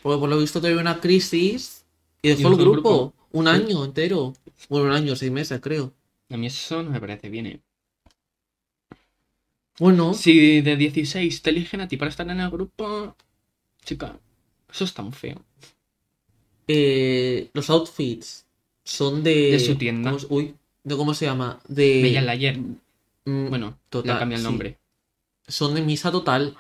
[0.02, 1.86] Porque por lo visto tuvo una crisis
[2.22, 2.90] y dejó Y el dejó el grupo.
[2.90, 3.14] grupo.
[3.32, 4.34] Un año entero.
[4.70, 5.94] Bueno, un año, seis meses, creo.
[6.30, 7.62] A mí eso no me parece bien, ¿eh?
[9.80, 13.16] Bueno, Si de 16 te eligen a ti para estar en el grupo,
[13.84, 14.20] chica,
[14.70, 15.42] eso está muy feo.
[16.68, 18.46] eh, los outfits
[18.84, 19.52] son de.
[19.52, 20.12] De su tienda.
[20.12, 21.60] ¿cómo, se- uy, de cómo se llama?
[21.68, 22.02] De.
[22.04, 22.58] Bella el ayer.
[23.26, 24.48] mm, Bueno, total, le cambia el sí.
[24.48, 24.78] nombre.
[25.48, 26.56] Son de misa total.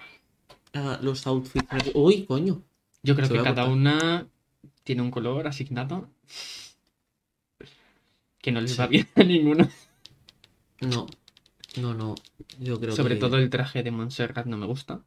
[0.73, 1.67] Ah, los outfits.
[1.93, 2.61] Uy, coño.
[3.03, 4.27] Yo creo Se que cada una
[4.83, 6.09] tiene un color asignado.
[8.41, 8.77] Que no les Sí.
[8.77, 9.67] va bien a ninguno.
[10.81, 11.07] No.
[11.77, 12.15] No, no.
[12.59, 13.19] Yo creo Sobre que.
[13.19, 15.03] todo el traje de Montserrat no me gusta.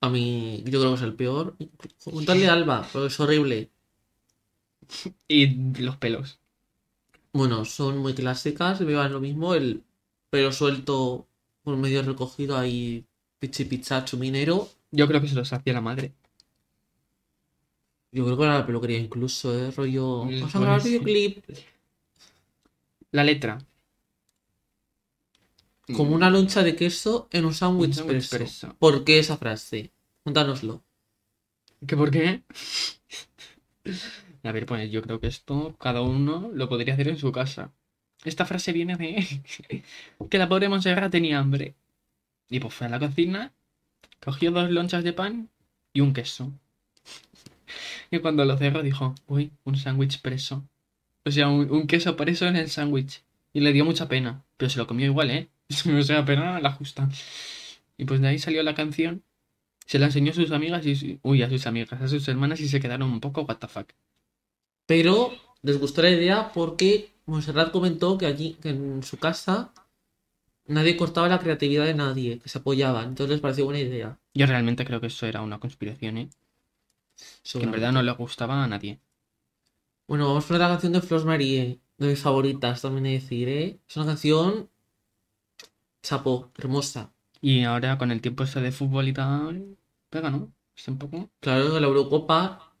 [0.00, 1.56] A mí, yo creo que es el peor.
[2.04, 3.70] Juntarle a Alba, pero es horrible.
[5.28, 5.46] Y
[5.80, 6.38] los pelos.
[7.32, 9.82] Bueno, son muy clásicas, me van lo mismo, el
[10.28, 11.26] pelo suelto
[11.62, 13.06] por medio recogido ahí,
[13.38, 14.68] pichi pichacho minero.
[14.90, 16.12] Yo creo que se los hacía la madre.
[18.10, 19.70] Yo creo que era la peluquería incluso, ¿eh?
[19.70, 20.24] Rollo.
[20.24, 21.44] Mm, Vamos a grabar pues videoclip.
[23.12, 23.58] La letra.
[25.94, 28.74] Como una loncha de queso en un sándwich expreso.
[28.78, 29.92] ¿Por qué esa frase?
[30.22, 30.82] Cuéntanoslo.
[31.86, 32.42] ¿Qué por qué?
[34.44, 37.72] A ver, pues yo creo que esto cada uno lo podría hacer en su casa.
[38.24, 39.26] Esta frase viene de
[40.30, 41.74] que la pobre Montserrat tenía hambre.
[42.48, 43.52] Y pues fue a la cocina,
[44.20, 45.48] cogió dos lonchas de pan
[45.92, 46.52] y un queso.
[48.10, 50.68] Y cuando lo cerró dijo, uy, un sándwich preso.
[51.24, 53.22] O sea, un, un queso preso en el sándwich.
[53.52, 54.44] Y le dio mucha pena.
[54.56, 55.48] Pero se lo comió igual, ¿eh?
[55.98, 57.08] O sea, pena la justa.
[57.96, 59.22] Y pues de ahí salió la canción.
[59.86, 61.18] Se la enseñó a sus amigas y...
[61.22, 63.88] Uy, a sus amigas, a sus hermanas y se quedaron un poco what the fuck.
[64.86, 65.32] Pero
[65.62, 69.72] les gustó la idea porque Montserrat comentó que allí, que en su casa,
[70.66, 73.08] nadie cortaba la creatividad de nadie, que se apoyaban.
[73.08, 74.18] Entonces les pareció buena idea.
[74.34, 76.30] Yo realmente creo que eso era una conspiración, ¿eh?
[77.52, 78.98] Que en verdad no le gustaba a nadie.
[80.08, 83.48] Bueno, vamos con la canción de Flos Marie, de mis favoritas, también he de decir,
[83.48, 83.80] ¿eh?
[83.88, 84.68] Es una canción
[86.02, 87.12] chapo, hermosa.
[87.40, 89.76] Y ahora con el tiempo este de fútbol y tal...
[90.10, 90.52] Pega, ¿no?
[90.76, 91.30] Está un poco...
[91.40, 92.72] Claro, la Eurocopa.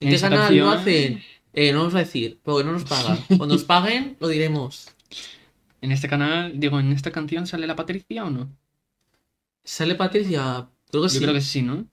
[0.00, 1.22] ¿En En qué canción- lo hacen?
[1.52, 3.18] Eh, no vamos a decir, porque no nos pagan.
[3.36, 4.88] Cuando nos paguen, lo diremos.
[5.80, 8.50] En este canal, digo, ¿en esta canción sale la Patricia o no?
[9.64, 10.68] ¿Sale Patricia?
[10.90, 11.20] Creo que Yo sí.
[11.20, 11.86] creo que sí, ¿no?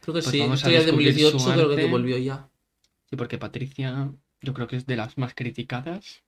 [0.00, 0.40] Creo que pues sí.
[0.40, 2.48] vamos a de descubrir 2018, su creo que te volvió ya.
[3.10, 6.22] Sí, porque Patricia yo creo que es de las más criticadas.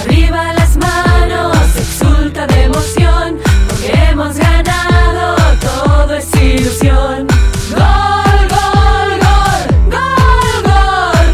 [0.00, 7.26] Arriba las manos, exulta de emoción, porque hemos ganado, todo es ilusión.
[7.70, 11.32] Gol, gol, gol, gol, gol,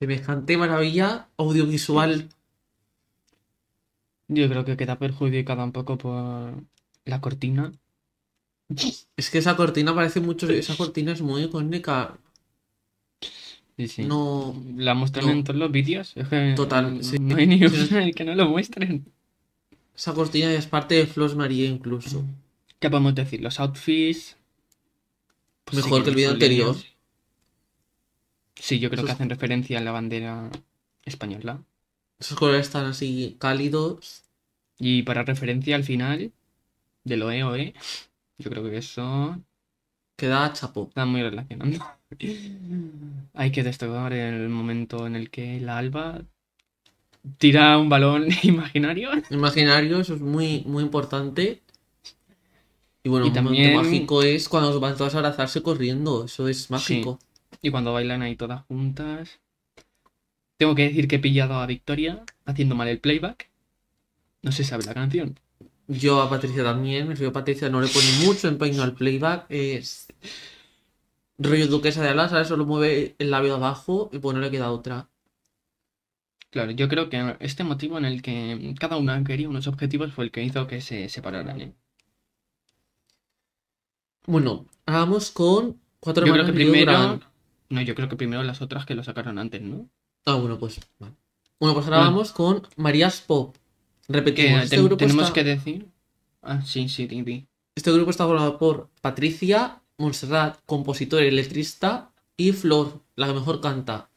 [0.00, 2.28] Semejante maravilla audiovisual.
[4.28, 6.54] Yo creo que queda perjudicada un poco por
[7.04, 7.72] la cortina.
[9.16, 10.48] Es que esa cortina parece mucho.
[10.50, 12.18] Esa cortina es muy icónica.
[13.76, 14.02] Sí, sí.
[14.04, 14.54] No.
[14.76, 15.32] La muestran no.
[15.32, 16.12] en todos los vídeos.
[16.16, 17.18] Es que Total, sí.
[17.18, 19.04] no hay ni uno en el que no lo muestren.
[19.94, 22.24] Esa cortina es parte de Flos Marie incluso.
[22.78, 23.40] ¿Qué podemos decir?
[23.40, 24.36] Los outfits.
[25.64, 26.76] pues Mejor que el vídeo anterior.
[28.54, 30.50] Sí, yo creo que hacen referencia a la bandera
[31.04, 31.60] española.
[32.18, 34.22] Esos colores están así cálidos.
[34.78, 36.32] Y para referencia al final
[37.04, 37.74] del OEOE,
[38.38, 39.38] yo creo que eso
[40.16, 40.86] Queda chapo.
[40.88, 41.84] está muy relacionando.
[43.34, 46.22] Hay que destacar el momento en el que la Alba
[47.38, 49.10] tira un balón imaginario.
[49.30, 51.62] Imaginario, eso es muy, muy importante.
[53.02, 56.24] Y bueno, Y un momento también- mágico es cuando van todas a abrazarse corriendo.
[56.24, 57.18] Eso es mágico.
[57.60, 59.40] Y cuando bailan ahí todas juntas.
[60.56, 63.50] Tengo que decir que he pillado a Victoria haciendo mal el playback.
[64.42, 65.38] No se sabe la canción.
[65.86, 69.46] Yo a Patricia también, me fío a Patricia, no le pone mucho empeño al playback.
[69.48, 70.06] Es
[71.38, 72.48] rollo duquesa de alas, ¿sabes?
[72.48, 75.08] Solo mueve el labio abajo y pues no le queda otra.
[76.50, 80.26] Claro, yo creo que este motivo en el que cada una quería unos objetivos fue
[80.26, 81.60] el que hizo que se separaran.
[81.60, 81.74] ¿eh?
[84.26, 87.20] Bueno, ahora vamos con cuatro Yo creo que Río primero.
[87.70, 89.88] No, yo creo que primero las otras que lo sacaron antes, ¿no?
[90.26, 90.80] Ah, bueno, pues.
[90.98, 91.14] vale.
[91.60, 93.54] Bueno, pues ahora vamos con Marías Pop.
[94.06, 95.88] Que Repetimos, este ten- grupo tenemos está- que decir.
[96.42, 97.46] Ah, sí, sí, di, di.
[97.74, 103.60] Este grupo está formado por Patricia, Montserrat, compositora y electrista, y Flor, la que mejor
[103.60, 104.10] canta.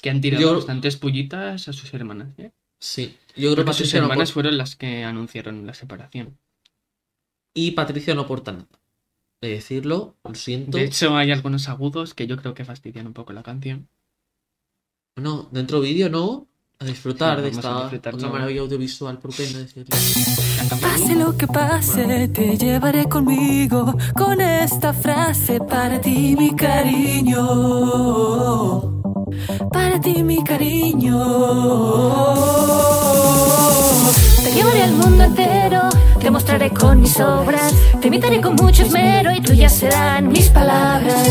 [0.00, 2.52] Que han tirado Yo- bastantes pullitas a sus hermanas, ¿eh?
[2.78, 6.38] Sí, yo creo que sus Patricia no hermanas aporta- fueron las que anunciaron la separación.
[7.56, 8.66] y Patricia no aporta nada.
[9.44, 10.78] De decirlo, lo siento.
[10.78, 13.90] De hecho, hay algunos agudos que yo creo que fastidian un poco la canción.
[15.16, 16.46] No, dentro vídeo no.
[16.78, 19.94] A disfrutar Sí, de a esta disfrutar, otra maravilla audiovisual, ¿por qué no decirlo?
[20.80, 27.42] Pase lo que pase, te llevaré conmigo con esta frase para ti, mi cariño.
[29.70, 31.20] Para ti, mi cariño.
[34.42, 35.82] Te llevaré al mundo entero,
[36.24, 41.28] te mostraré con mis obras, te imitaré con mucho esmero y tuyas serán mis palabras.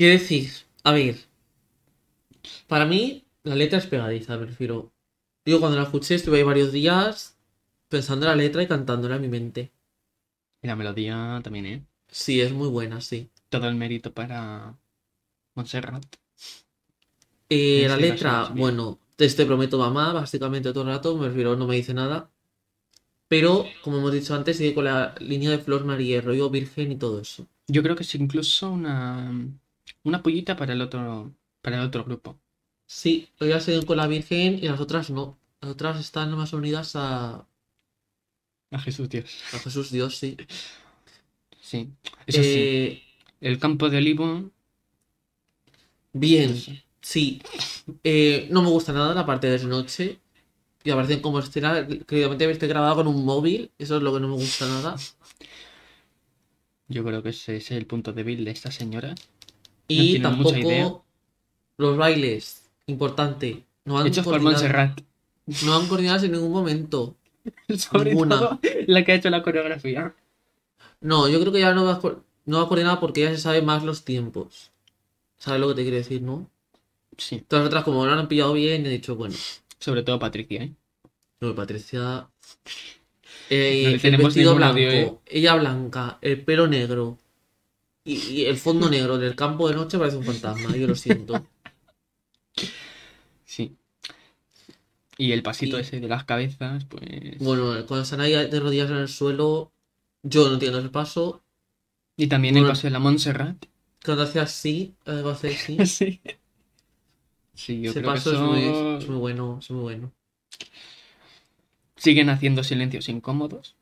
[0.00, 0.50] ¿Qué decir?
[0.82, 1.18] A ver.
[2.66, 4.90] Para mí, la letra es pegadiza, me refiero.
[5.44, 7.36] Yo cuando la escuché estuve ahí varios días
[7.90, 9.72] pensando en la letra y cantándola en mi mente.
[10.62, 11.86] Y la melodía también, ¿eh?
[12.08, 13.28] Sí, es muy buena, sí.
[13.50, 14.74] Todo el mérito para
[15.54, 16.06] Montserrat.
[17.50, 21.28] Eh, la este caso, letra, bueno, te te prometo mamá, básicamente todo el rato, me
[21.28, 22.30] refiero, no me dice nada.
[23.28, 26.96] Pero, como hemos dicho antes, sigue con la línea de Flor María, rollo virgen y
[26.96, 27.46] todo eso.
[27.68, 29.30] Yo creo que es incluso una,
[30.04, 32.38] una pullita para el otro, para el otro grupo.
[32.86, 35.38] Sí, ellas siguen con la virgen y las otras no.
[35.60, 37.46] Las otras están más unidas a,
[38.72, 39.30] A Jesús Dios.
[39.52, 40.36] a Jesús Dios, sí.
[41.60, 41.88] Sí.
[42.26, 42.48] Eso sí.
[42.58, 43.02] Eh,
[43.40, 44.50] El campo de olivo.
[46.12, 46.56] Bien,
[47.00, 47.40] sí.
[48.04, 50.20] Eh, no me gusta nada la parte de noche.
[50.84, 53.70] Y aparecen como escena, claramente esté grabado con un móvil.
[53.78, 54.96] Eso es lo que no me gusta nada.
[56.88, 59.14] Yo creo que ese es el punto débil de esta señora.
[59.92, 60.82] Y tienen mucha idea.
[60.84, 61.04] tampoco
[61.78, 63.64] los bailes, importante.
[63.84, 65.00] No han, Hechos por Montserrat.
[65.64, 67.16] no han coordinado en ningún momento.
[67.76, 68.38] Sobre Ninguna.
[68.38, 70.14] todo la que ha hecho la coreografía.
[71.00, 72.00] No, yo creo que ya no va,
[72.44, 74.70] no va a coordinar porque ya se sabe más los tiempos.
[75.38, 76.50] ¿Sabes lo que te quiero decir, no?
[77.16, 77.42] Sí.
[77.48, 79.34] Todas las otras, como no lo han pillado bien, he dicho, bueno,
[79.78, 80.72] Sobre todo Patricia, ¿eh?
[81.40, 82.28] no, Patricia.
[83.48, 85.14] Eh, No el vestido blanco, odio, ¿eh?
[85.26, 87.18] ella blanca, el pelo negro
[88.04, 91.46] y, y el fondo negro del campo de noche parece un fantasma, yo lo siento.
[93.44, 93.76] Sí.
[95.18, 97.38] Y el pasito Y- ese de las cabezas, pues.
[97.38, 99.72] Bueno, cuando están ahí de rodillas en el suelo,
[100.22, 101.42] yo no entiendo ese paso.
[102.16, 103.64] Y también el paso de la Montserrat.
[104.04, 105.78] Cuando hace así, algo hace así.
[105.86, 106.20] sí.
[107.54, 108.46] Sí, yo Ese creo que paso es, eso...
[108.46, 108.62] muy,
[108.98, 110.12] es muy bueno, es muy bueno.
[111.96, 113.76] siguen haciendo silencios incómodos.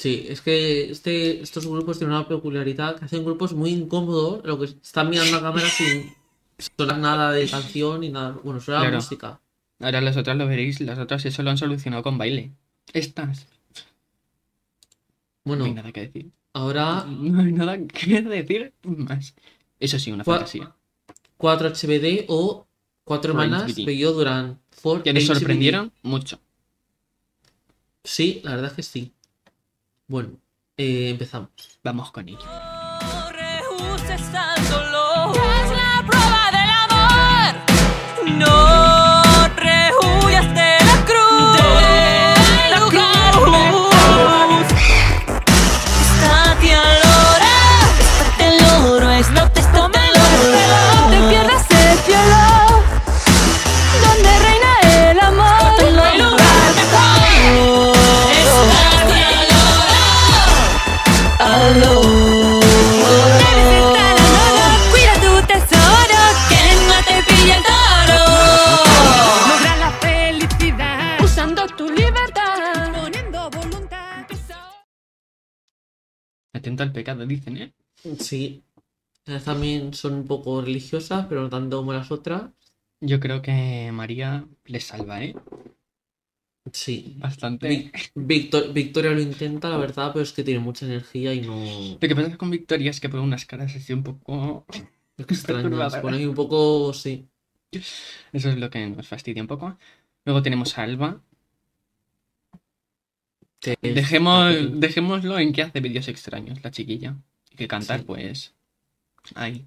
[0.00, 4.58] Sí, es que este, estos grupos tienen una peculiaridad que hacen grupos muy incómodos, lo
[4.58, 6.14] que están mirando a cámara sin
[6.78, 8.30] sonar nada de canción ni nada.
[8.42, 8.96] Bueno, suena Claro.
[8.96, 9.40] música.
[9.78, 12.50] Ahora las otras lo veréis, las otras eso lo han solucionado con baile.
[12.94, 13.84] Estas, no
[15.44, 16.30] Bueno, hay nada que decir.
[16.54, 19.34] ahora No hay nada que decir más.
[19.78, 20.74] Eso sí, una fantasía.
[21.36, 22.66] 4 HBD o
[23.04, 23.74] 4 Por hermanas.
[23.84, 24.58] Bello Durán.
[25.04, 25.26] Que nos HBD.
[25.34, 26.40] sorprendieron mucho.
[28.02, 29.12] Sí, la verdad es que sí.
[30.10, 30.30] Bueno,
[30.76, 31.50] eh, empezamos.
[31.84, 32.40] Vamos con ello.
[32.40, 35.36] No rehuses al dolor.
[35.36, 38.36] Es la prueba del amor.
[38.36, 38.79] No
[72.20, 74.26] libertad, poniendo voluntad.
[76.52, 77.72] Atento al pecado, dicen, ¿eh?
[78.18, 78.62] Sí.
[79.26, 82.50] Ellas también son un poco religiosas, pero no tanto como las otras.
[83.00, 85.34] Yo creo que María le salva, ¿eh?
[86.72, 87.16] Sí.
[87.18, 87.68] Bastante.
[87.68, 91.94] Vi- Victor- Victoria lo intenta, la verdad, pero es que tiene mucha energía y no.
[91.94, 94.66] Lo que pasa con Victoria es que pone unas caras así un poco...
[95.16, 95.96] extrañas.
[95.96, 96.92] Pone ahí un poco.
[96.92, 97.26] Sí.
[97.70, 99.78] Eso es lo que nos fastidia un poco.
[100.24, 101.22] Luego tenemos a Alba.
[103.82, 107.16] Dejemos, dejémoslo en que hace vídeos extraños, la chiquilla.
[107.52, 108.04] Y que cantar, Sí.
[108.06, 108.54] pues.
[109.34, 109.66] Ahí.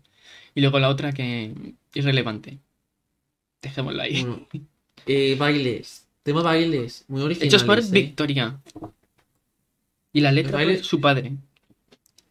[0.56, 1.54] Y luego la otra que.
[1.94, 2.60] Irrelevante.
[3.62, 4.22] Dejémoslo ahí.
[4.22, 4.48] Bueno,
[5.06, 6.08] eh, bailes.
[6.24, 7.06] Tema bailes.
[7.08, 7.54] Muy originales.
[7.54, 7.84] Hechos por ¿eh?
[7.92, 8.60] Victoria.
[10.12, 11.34] Y la letra Baile- por su padre.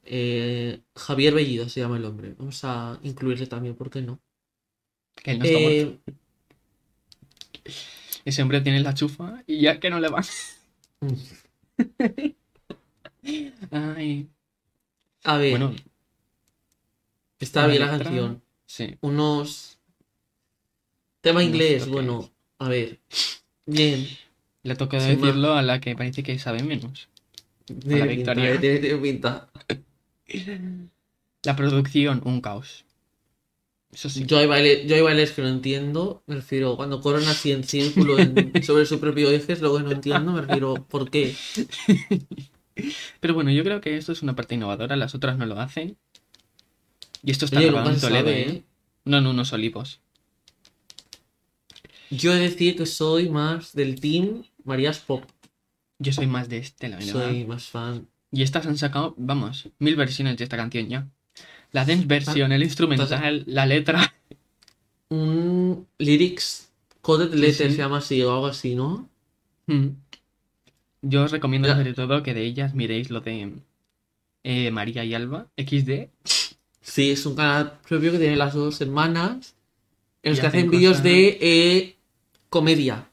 [0.05, 2.35] Eh, Javier Bellido se llama el hombre.
[2.39, 4.19] Vamos a incluirle también, ¿por qué no?
[5.15, 5.99] Que él no está muerto.
[6.07, 7.73] Eh,
[8.25, 10.23] Ese hombre tiene la chufa y ya que no le va.
[13.71, 14.29] Ay.
[15.25, 15.75] a ver, Bueno,
[17.39, 18.43] está la bien la letra- canción.
[18.67, 18.97] sí.
[19.01, 19.79] Unos.
[21.21, 21.93] Tema Unos inglés, toques.
[21.93, 22.99] bueno, a ver.
[23.67, 24.07] Bien.
[24.65, 24.75] Le
[25.09, 25.21] más.
[25.23, 27.09] decirlo a la que parece que sabe menos.
[27.65, 28.61] Tiene pinta, Victoria.
[28.61, 29.49] tiene- tiene pinta.
[31.45, 32.85] La producción, un caos.
[33.93, 34.25] Eso sí.
[34.27, 36.23] Yo hay, baile- yo hay bailes que no entiendo.
[36.27, 39.83] Me refiero, cuando corren así en círculo en- sobre su propio eje, es lo que
[39.83, 40.33] no entiendo.
[40.33, 41.35] Me refiero, ¿por qué?
[43.21, 45.99] Pero bueno, yo creo que esto es una parte innovadora, las otras no lo hacen.
[47.23, 48.51] Y esto está Oye, grabado en Toledo, sabe, ¿eh?
[48.51, 48.63] ¿eh?
[49.05, 50.01] No en unos olivos.
[52.11, 55.25] Yo he de decir que soy más del team Marías Pop.
[55.99, 57.13] Yo soy más de este, la verdad.
[57.13, 58.09] Soy más fan.
[58.33, 61.09] Y estas han sacado, vamos, mil versiones de esta canción ya.
[61.73, 64.15] La dance version, el instrumental, la letra.
[65.09, 66.71] Un lyrics,
[67.01, 67.77] coded letter sí.
[67.77, 69.09] se llama así o algo así, ¿no?
[69.67, 69.89] Mm.
[71.03, 71.77] Yo os recomiendo Ya.
[71.77, 73.53] sobre todo que de ellas miréis lo de
[74.45, 76.09] eh, María y Alba, XD.
[76.81, 79.55] Sí, es un canal propio que tiene las dos hermanas.
[80.23, 81.97] En los que hacen vídeos de eh,
[82.49, 83.09] comedia.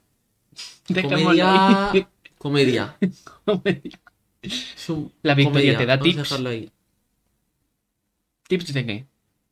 [0.95, 1.03] Ahí.
[1.03, 1.91] Comedia.
[2.37, 2.95] Comedia.
[4.87, 6.71] Un- La Victoria te da Vamos a dejarlo ahí.
[8.49, 8.97] ¿Tips de qué?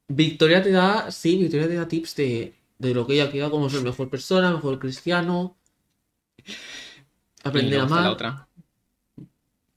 [0.09, 3.69] Victoria te da, sí, Victoria te da tips de, de lo que ella quiera, como
[3.69, 5.57] ser mejor persona, mejor cristiano.
[7.49, 8.07] Y Aprender a está la amar.
[8.09, 8.47] otra.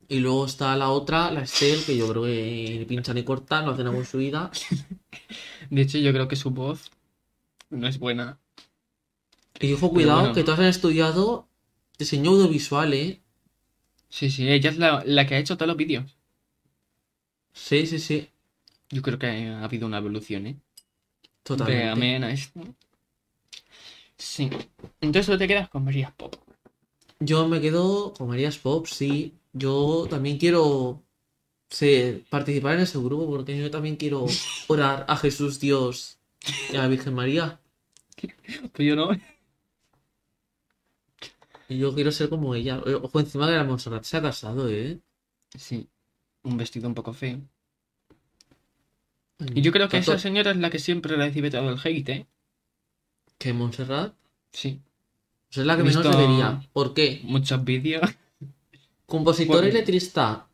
[0.09, 3.63] Y luego está la otra, la Estelle, que yo creo que ni pincha ni corta,
[3.63, 4.51] no hace nada con su vida.
[5.71, 6.91] De hecho, yo creo que su voz
[7.71, 8.41] no es buena.
[9.61, 10.35] Y ojo, cuidado, bueno.
[10.35, 11.49] que todas han estudiado
[11.99, 13.23] diseño audiovisual, ¿eh?
[14.11, 16.19] Sí, sí, ella es la, la que ha hecho todos los vídeos.
[17.53, 18.29] Sí, sí, sí.
[18.91, 20.53] Yo creo que ha habido una evolución, ¿eh?
[20.55, 20.61] De
[21.43, 21.89] Totalmente.
[21.89, 22.61] amén a esto.
[24.17, 24.51] Sí.
[25.01, 26.37] Entonces tú te quedas con Marías Pop.
[27.21, 29.35] Yo me quedo con Marías Pop, sí.
[29.53, 31.03] Yo también quiero
[31.71, 34.27] ser- participar en ese grupo porque yo también quiero
[34.69, 36.19] orar a Jesús Dios
[36.73, 37.61] y a la Virgen María.
[38.73, 39.11] Pues yo no.
[41.69, 42.83] Yo quiero ser como ella.
[43.03, 45.01] Ojo, encima que la Montserrat se ha casado, ¿eh?
[45.57, 45.89] Sí.
[46.43, 47.41] Un vestido un poco feo.
[49.55, 52.27] Y yo creo que esa señora es la que siempre recibe todo el hate, ¿eh?
[53.39, 54.15] ¿Que Montserrat?
[54.53, 54.81] Sí.
[55.49, 56.63] Pues es la que menos debería.
[56.73, 57.21] ¿Por qué?
[57.25, 58.03] Muchos vídeos.
[59.07, 60.47] Compositor y letrista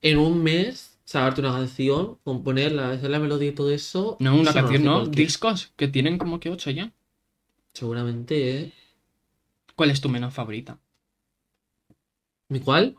[0.00, 4.16] en un mes, sacarte una canción, componerla, hacer la melodía y todo eso.
[4.20, 5.06] No, una eso canción, no.
[5.06, 6.92] Discos, que tienen como que ocho ya.
[7.72, 8.72] Seguramente, ¿eh?
[9.74, 10.78] ¿Cuál es tu menos favorita?
[12.48, 12.96] ¿Mi cuál?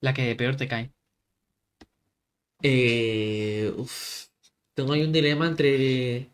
[0.00, 0.92] La que peor te cae.
[2.62, 4.29] Eh, uf,
[4.74, 6.30] tengo ahí un dilema entre.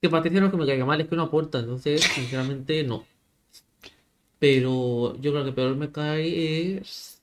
[0.00, 3.04] Que Patricia no es que me caiga mal, es que no aporta, entonces, sinceramente, no.
[4.38, 7.22] Pero yo creo que peor me cae es.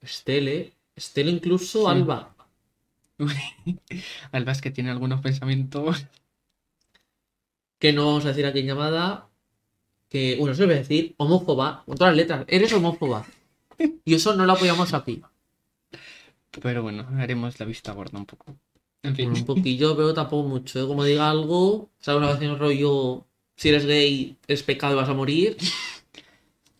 [0.00, 0.72] Estelle.
[0.94, 1.86] Estelle, incluso Sí.
[1.88, 2.34] Alba.
[4.32, 6.06] Alba es que tiene algunos pensamientos.
[7.78, 9.28] Que no vamos a decir aquí en llamada.
[10.08, 12.44] Que, bueno, eso voy a decir, homófoba, con todas las letras.
[12.46, 13.26] Eres homófoba.
[14.04, 15.22] Y eso no lo apoyamos aquí.
[16.62, 18.56] Pero bueno, haremos la vista gorda un poco.
[19.04, 19.30] En fin.
[19.30, 20.82] Un poquillo, pero tampoco mucho.
[20.82, 20.86] ¿eh?
[20.86, 23.26] Como diga algo, ¿sabes una canción rollo?
[23.54, 25.56] Si eres gay, es pecado y vas a morir.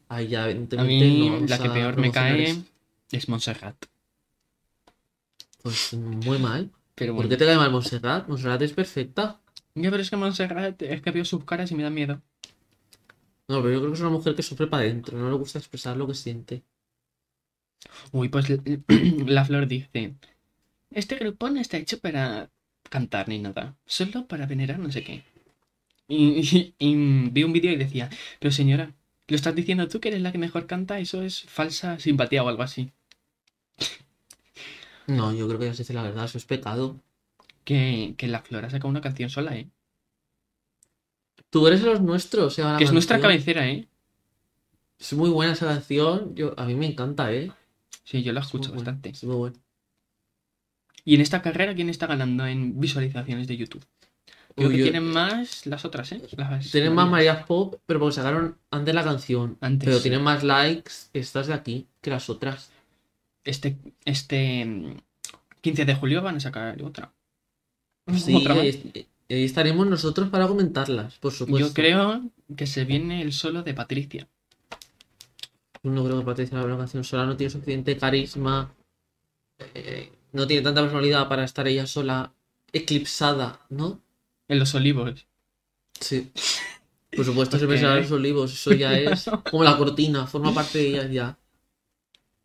[0.08, 2.64] Ahí ya, A mí no la que peor me cae
[3.12, 3.76] es Montserrat.
[5.62, 6.70] Pues muy mal.
[6.94, 8.26] Pero ¿Por qué te cae mal Montserrat?
[8.26, 9.40] Montserrat es perfecta.
[9.74, 12.22] Ya, pero es que Montserrat es que veo sus caras y me da miedo.
[13.48, 15.18] No, pero yo creo que es una mujer que sufre para adentro.
[15.18, 16.62] No le gusta expresar lo que siente.
[18.12, 18.46] Uy, pues
[19.26, 20.14] la flor dice:
[20.94, 22.50] Este grupo no está hecho para
[22.90, 25.24] cantar ni nada, solo para venerar no sé qué.
[26.08, 28.94] Y, y- y vi un vídeo y decía: Pero señora,
[29.28, 30.98] ¿lo estás diciendo tú que eres la que mejor canta?
[31.00, 32.92] Eso es falsa simpatía o algo así.
[35.06, 37.00] No, yo creo que ya se dice la verdad, eso es pecado.
[37.64, 39.70] Que, que la flor ha sacado una canción sola, ¿eh?
[41.48, 43.88] Tú eres de los nuestros, se llama la Que es nuestra cabecera, ¿eh?
[44.98, 46.34] Es muy buena esa canción.
[46.34, 47.52] Yo, a mí me encanta, ¿eh?
[48.04, 49.10] Sí, yo la Es escucho buena, bastante.
[49.10, 49.56] Es muy buena.
[51.04, 53.84] Y en esta carrera, ¿quién está ganando en visualizaciones de YouTube?
[54.56, 56.22] Creo Uy, que yo- tienen más las otras, ¿eh?
[56.36, 57.34] Las Tienen más Marías.
[57.36, 59.58] María Pop, pero porque sacaron antes la canción.
[59.60, 62.70] Antes, pero tienen más likes estas de aquí que las otras.
[63.44, 64.96] Este, este mm,
[65.60, 67.12] 15 de julio van a sacar otra.
[68.16, 68.62] Sí, Otra más.
[68.64, 71.66] ahí, ahí estaremos nosotros para comentarlas, por supuesto.
[71.68, 72.22] Yo creo
[72.56, 74.28] que se viene el solo de Patricia.
[75.82, 78.72] No creo que Patricia la canción sola no tiene suficiente carisma.
[79.74, 82.34] eh, no tiene tanta personalidad para estar ella sola
[82.72, 84.02] eclipsada, ¿no?
[84.48, 85.26] En los olivos.
[86.00, 86.30] Sí.
[87.16, 88.52] Por supuesto, se Porque- pensará en los olivos.
[88.52, 91.38] Eso ya es como la cortina, forma parte de ellas ya.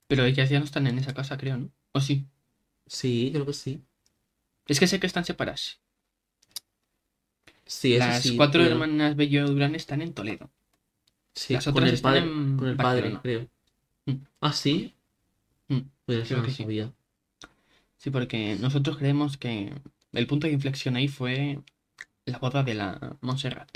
[0.07, 1.69] Pero ellas ya no están en esa casa, creo, ¿no?
[1.91, 2.25] ¿O sí?
[2.87, 3.81] Sí, creo que sí.
[4.67, 5.79] Es que sé que están separadas.
[7.65, 8.35] Sí, eso Las sí.
[8.37, 10.49] cuatro hermanas Bello Durán están en Toledo.
[11.35, 13.47] Sí, las con otras el están padre, en con el padre, creo.
[14.05, 14.13] Mm.
[14.41, 14.95] Ah, sí.
[15.67, 16.87] Mm, Pues creo no que sabía.
[16.87, 16.93] Sí,
[18.11, 19.73] porque nosotros creemos que
[20.13, 21.59] el punto de inflexión ahí fue
[22.25, 23.69] la boda de la Montserrat.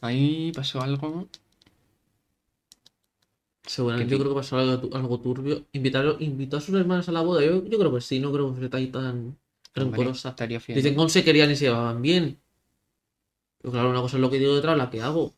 [0.00, 1.28] Ahí pasó algo.
[3.66, 5.66] Seguramente yo creo que pasó algo, algo turbio.
[5.72, 7.44] Invitaron, invitó a sus hermanas a la boda.
[7.44, 9.36] Yo, yo creo que sí, no creo que ahí tan Hombre,
[9.74, 10.34] rencorosa.
[10.68, 12.38] Dicen que se querían y se llevaban bien.
[13.58, 15.34] Pero claro, una cosa es lo que digo detrás, la que hago.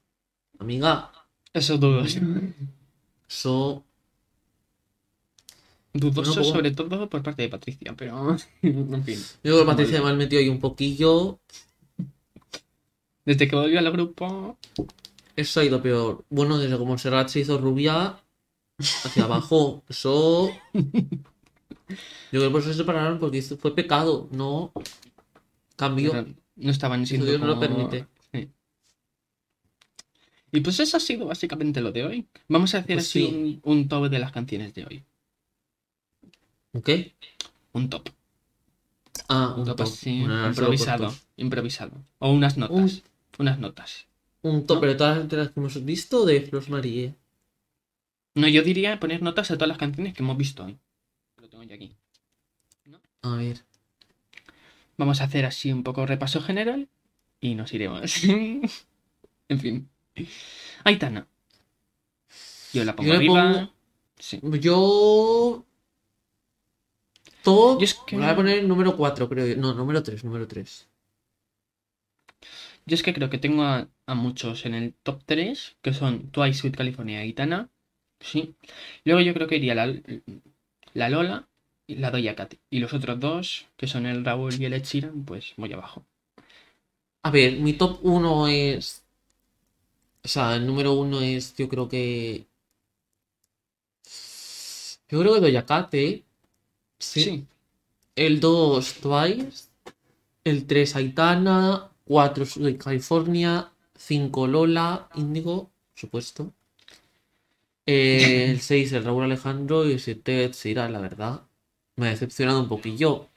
[0.59, 1.13] Amiga,
[1.53, 2.21] Eso dudoso.
[3.29, 3.85] eso.
[5.99, 9.19] Dudoso pues- sobre todo por parte de Patricia, pero en fin.
[9.19, 11.39] Yo creo que Patricia me ha metido ahí un poquillo.
[13.25, 14.57] Desde que volvió al grupo,
[15.35, 16.25] Eso ha ido peor.
[16.31, 18.21] Bueno, desde como Serrat se hizo rubia
[18.79, 19.83] hacia abajo.
[19.89, 20.51] Eso.
[20.73, 24.73] Yo creo que por eso se separaron, porque fue pecado, no
[25.77, 26.11] cambio.
[26.13, 26.27] pero
[26.57, 28.07] no estaban siendo Dios no lo como- permite.
[28.33, 28.51] Sí.
[30.53, 32.29] Y pues eso ha sido básicamente lo de hoy.
[32.49, 33.61] Vamos a hacer Pues así sí.
[33.63, 35.05] un, un top de las canciones de hoy.
[36.77, 36.91] ¿Ok?
[37.73, 38.09] Un top.
[39.29, 39.87] Ah, Un un top top.
[39.87, 41.15] así, improvisado.
[41.37, 41.93] Improvisado.
[42.19, 42.77] O unas notas.
[42.77, 43.03] Un-
[43.39, 44.07] Unas notas.
[44.43, 44.81] Un top, ¿No?
[44.81, 47.15] pero de todas las que hemos visto de Flos Marie.
[48.35, 50.79] No, yo diría poner notas a todas las canciones que hemos visto hoy.
[51.39, 51.93] Lo tengo yo aquí.
[53.23, 53.63] A ver.
[54.97, 56.89] Vamos a hacer así un poco repaso general
[57.41, 58.23] y nos iremos.
[58.25, 59.89] en fin.
[60.85, 61.27] Aitana.
[62.73, 63.53] Yo la pongo Yo arriba.
[63.53, 63.73] pongo-
[64.19, 64.41] Sí.
[64.61, 65.66] Yo.
[67.47, 67.79] Top.
[67.81, 69.47] Yo es que- Voy a poner número 4, creo.
[69.47, 69.57] yo.
[69.57, 70.89] No, número 3, número 3.
[72.87, 76.31] Yo es que creo que tengo a, a muchos en el top 3, que son
[76.31, 77.69] Twice, Sweet California y Aitana.
[78.21, 78.55] Sí.
[79.05, 79.87] Luego yo creo que iría la,
[80.95, 81.49] la Lola
[81.87, 82.55] y la Doja Cat.
[82.71, 86.05] Y los otros dos, que son el Raúl y el Ed Sheeran, pues muy abajo.
[87.23, 89.05] A ver, mi top 1 es.
[90.25, 91.55] O sea, el número 1 es.
[91.57, 92.47] Yo creo que.
[95.09, 96.25] Yo creo que Doja Cat, ¿eh?
[96.99, 97.47] Sí.
[98.15, 99.69] El 2, Twice.
[100.45, 101.91] El 3, Aitana.
[102.05, 103.73] 4, Sweet California.
[103.97, 105.09] 5, Lola.
[105.15, 106.53] Indigo, por supuesto.
[107.87, 109.89] Eh, el 6, el Raúl Alejandro.
[109.89, 111.43] Y el 7, Ed Sheeran, la verdad.
[111.97, 113.29] Me ha decepcionado un poquillo.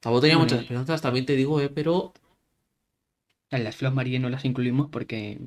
[0.00, 1.68] Tampoco tenía muchas esperanzas, también te digo, ¿eh?
[1.70, 2.12] Pero.
[3.50, 5.38] En las Flos Marie no las incluimos porque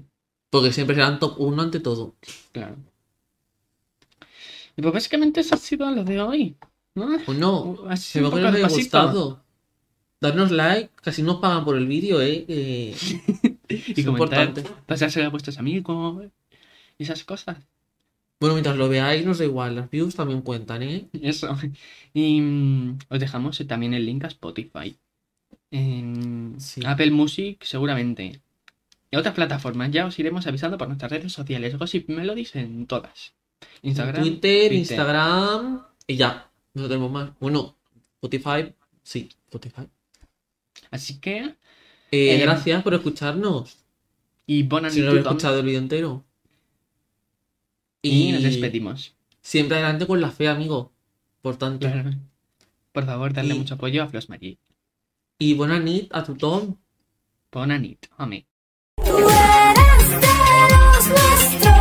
[0.50, 2.16] Porque siempre serán top 1 ante todo.
[2.54, 2.76] Claro.
[4.78, 6.56] Y pues básicamente eso ha sido lo de hoy.
[6.98, 7.18] ¿No?
[7.26, 7.78] ¿O no?
[7.90, 9.44] Así Se me que haya gustado.
[10.20, 12.44] Darnos like, casi nos pagan por el vídeo, ¿eh?
[12.48, 12.96] Que
[13.96, 14.54] Y comentar,
[14.86, 16.26] pasárselo a vuestros amigos
[16.98, 17.58] y esas cosas.
[18.40, 19.76] Bueno, mientras lo veáis, nos da igual.
[19.76, 21.08] Las views también cuentan, ¿eh?
[21.22, 21.58] Eso.
[22.14, 24.98] Y mm, os dejamos también el link a Spotify.
[25.72, 26.82] En Sí.
[26.86, 28.42] Apple Music, seguramente.
[29.12, 31.78] En otras plataformas ya os iremos avisando por nuestras redes sociales.
[31.78, 33.34] Gossip Melodies en todas.
[33.82, 34.22] Instagram.
[34.22, 35.82] Twitter, Instagram.
[36.06, 36.50] Y ya.
[36.74, 37.32] No tenemos más.
[37.40, 37.76] Bueno,
[38.16, 38.74] Spotify.
[39.04, 39.88] Sí, Spotify.
[40.92, 41.38] Así que.
[42.12, 43.78] Eh, Eh, gracias por escucharnos.
[44.46, 46.24] Y bon Si no habéis a escuchado el vídeo entero.
[48.02, 49.14] Y nos despedimos.
[49.42, 50.92] Siempre adelante con la fe, amigo.
[51.42, 51.88] Por tanto.
[51.92, 52.12] Claro.
[52.92, 54.58] Por favor, darle Y- mucho apoyo a Flos Marie.
[55.40, 56.76] Y buena nit a tu Tom.
[57.52, 58.46] Bona nit, home.
[58.96, 60.28] Tú eres de
[60.70, 61.77] los nuestros.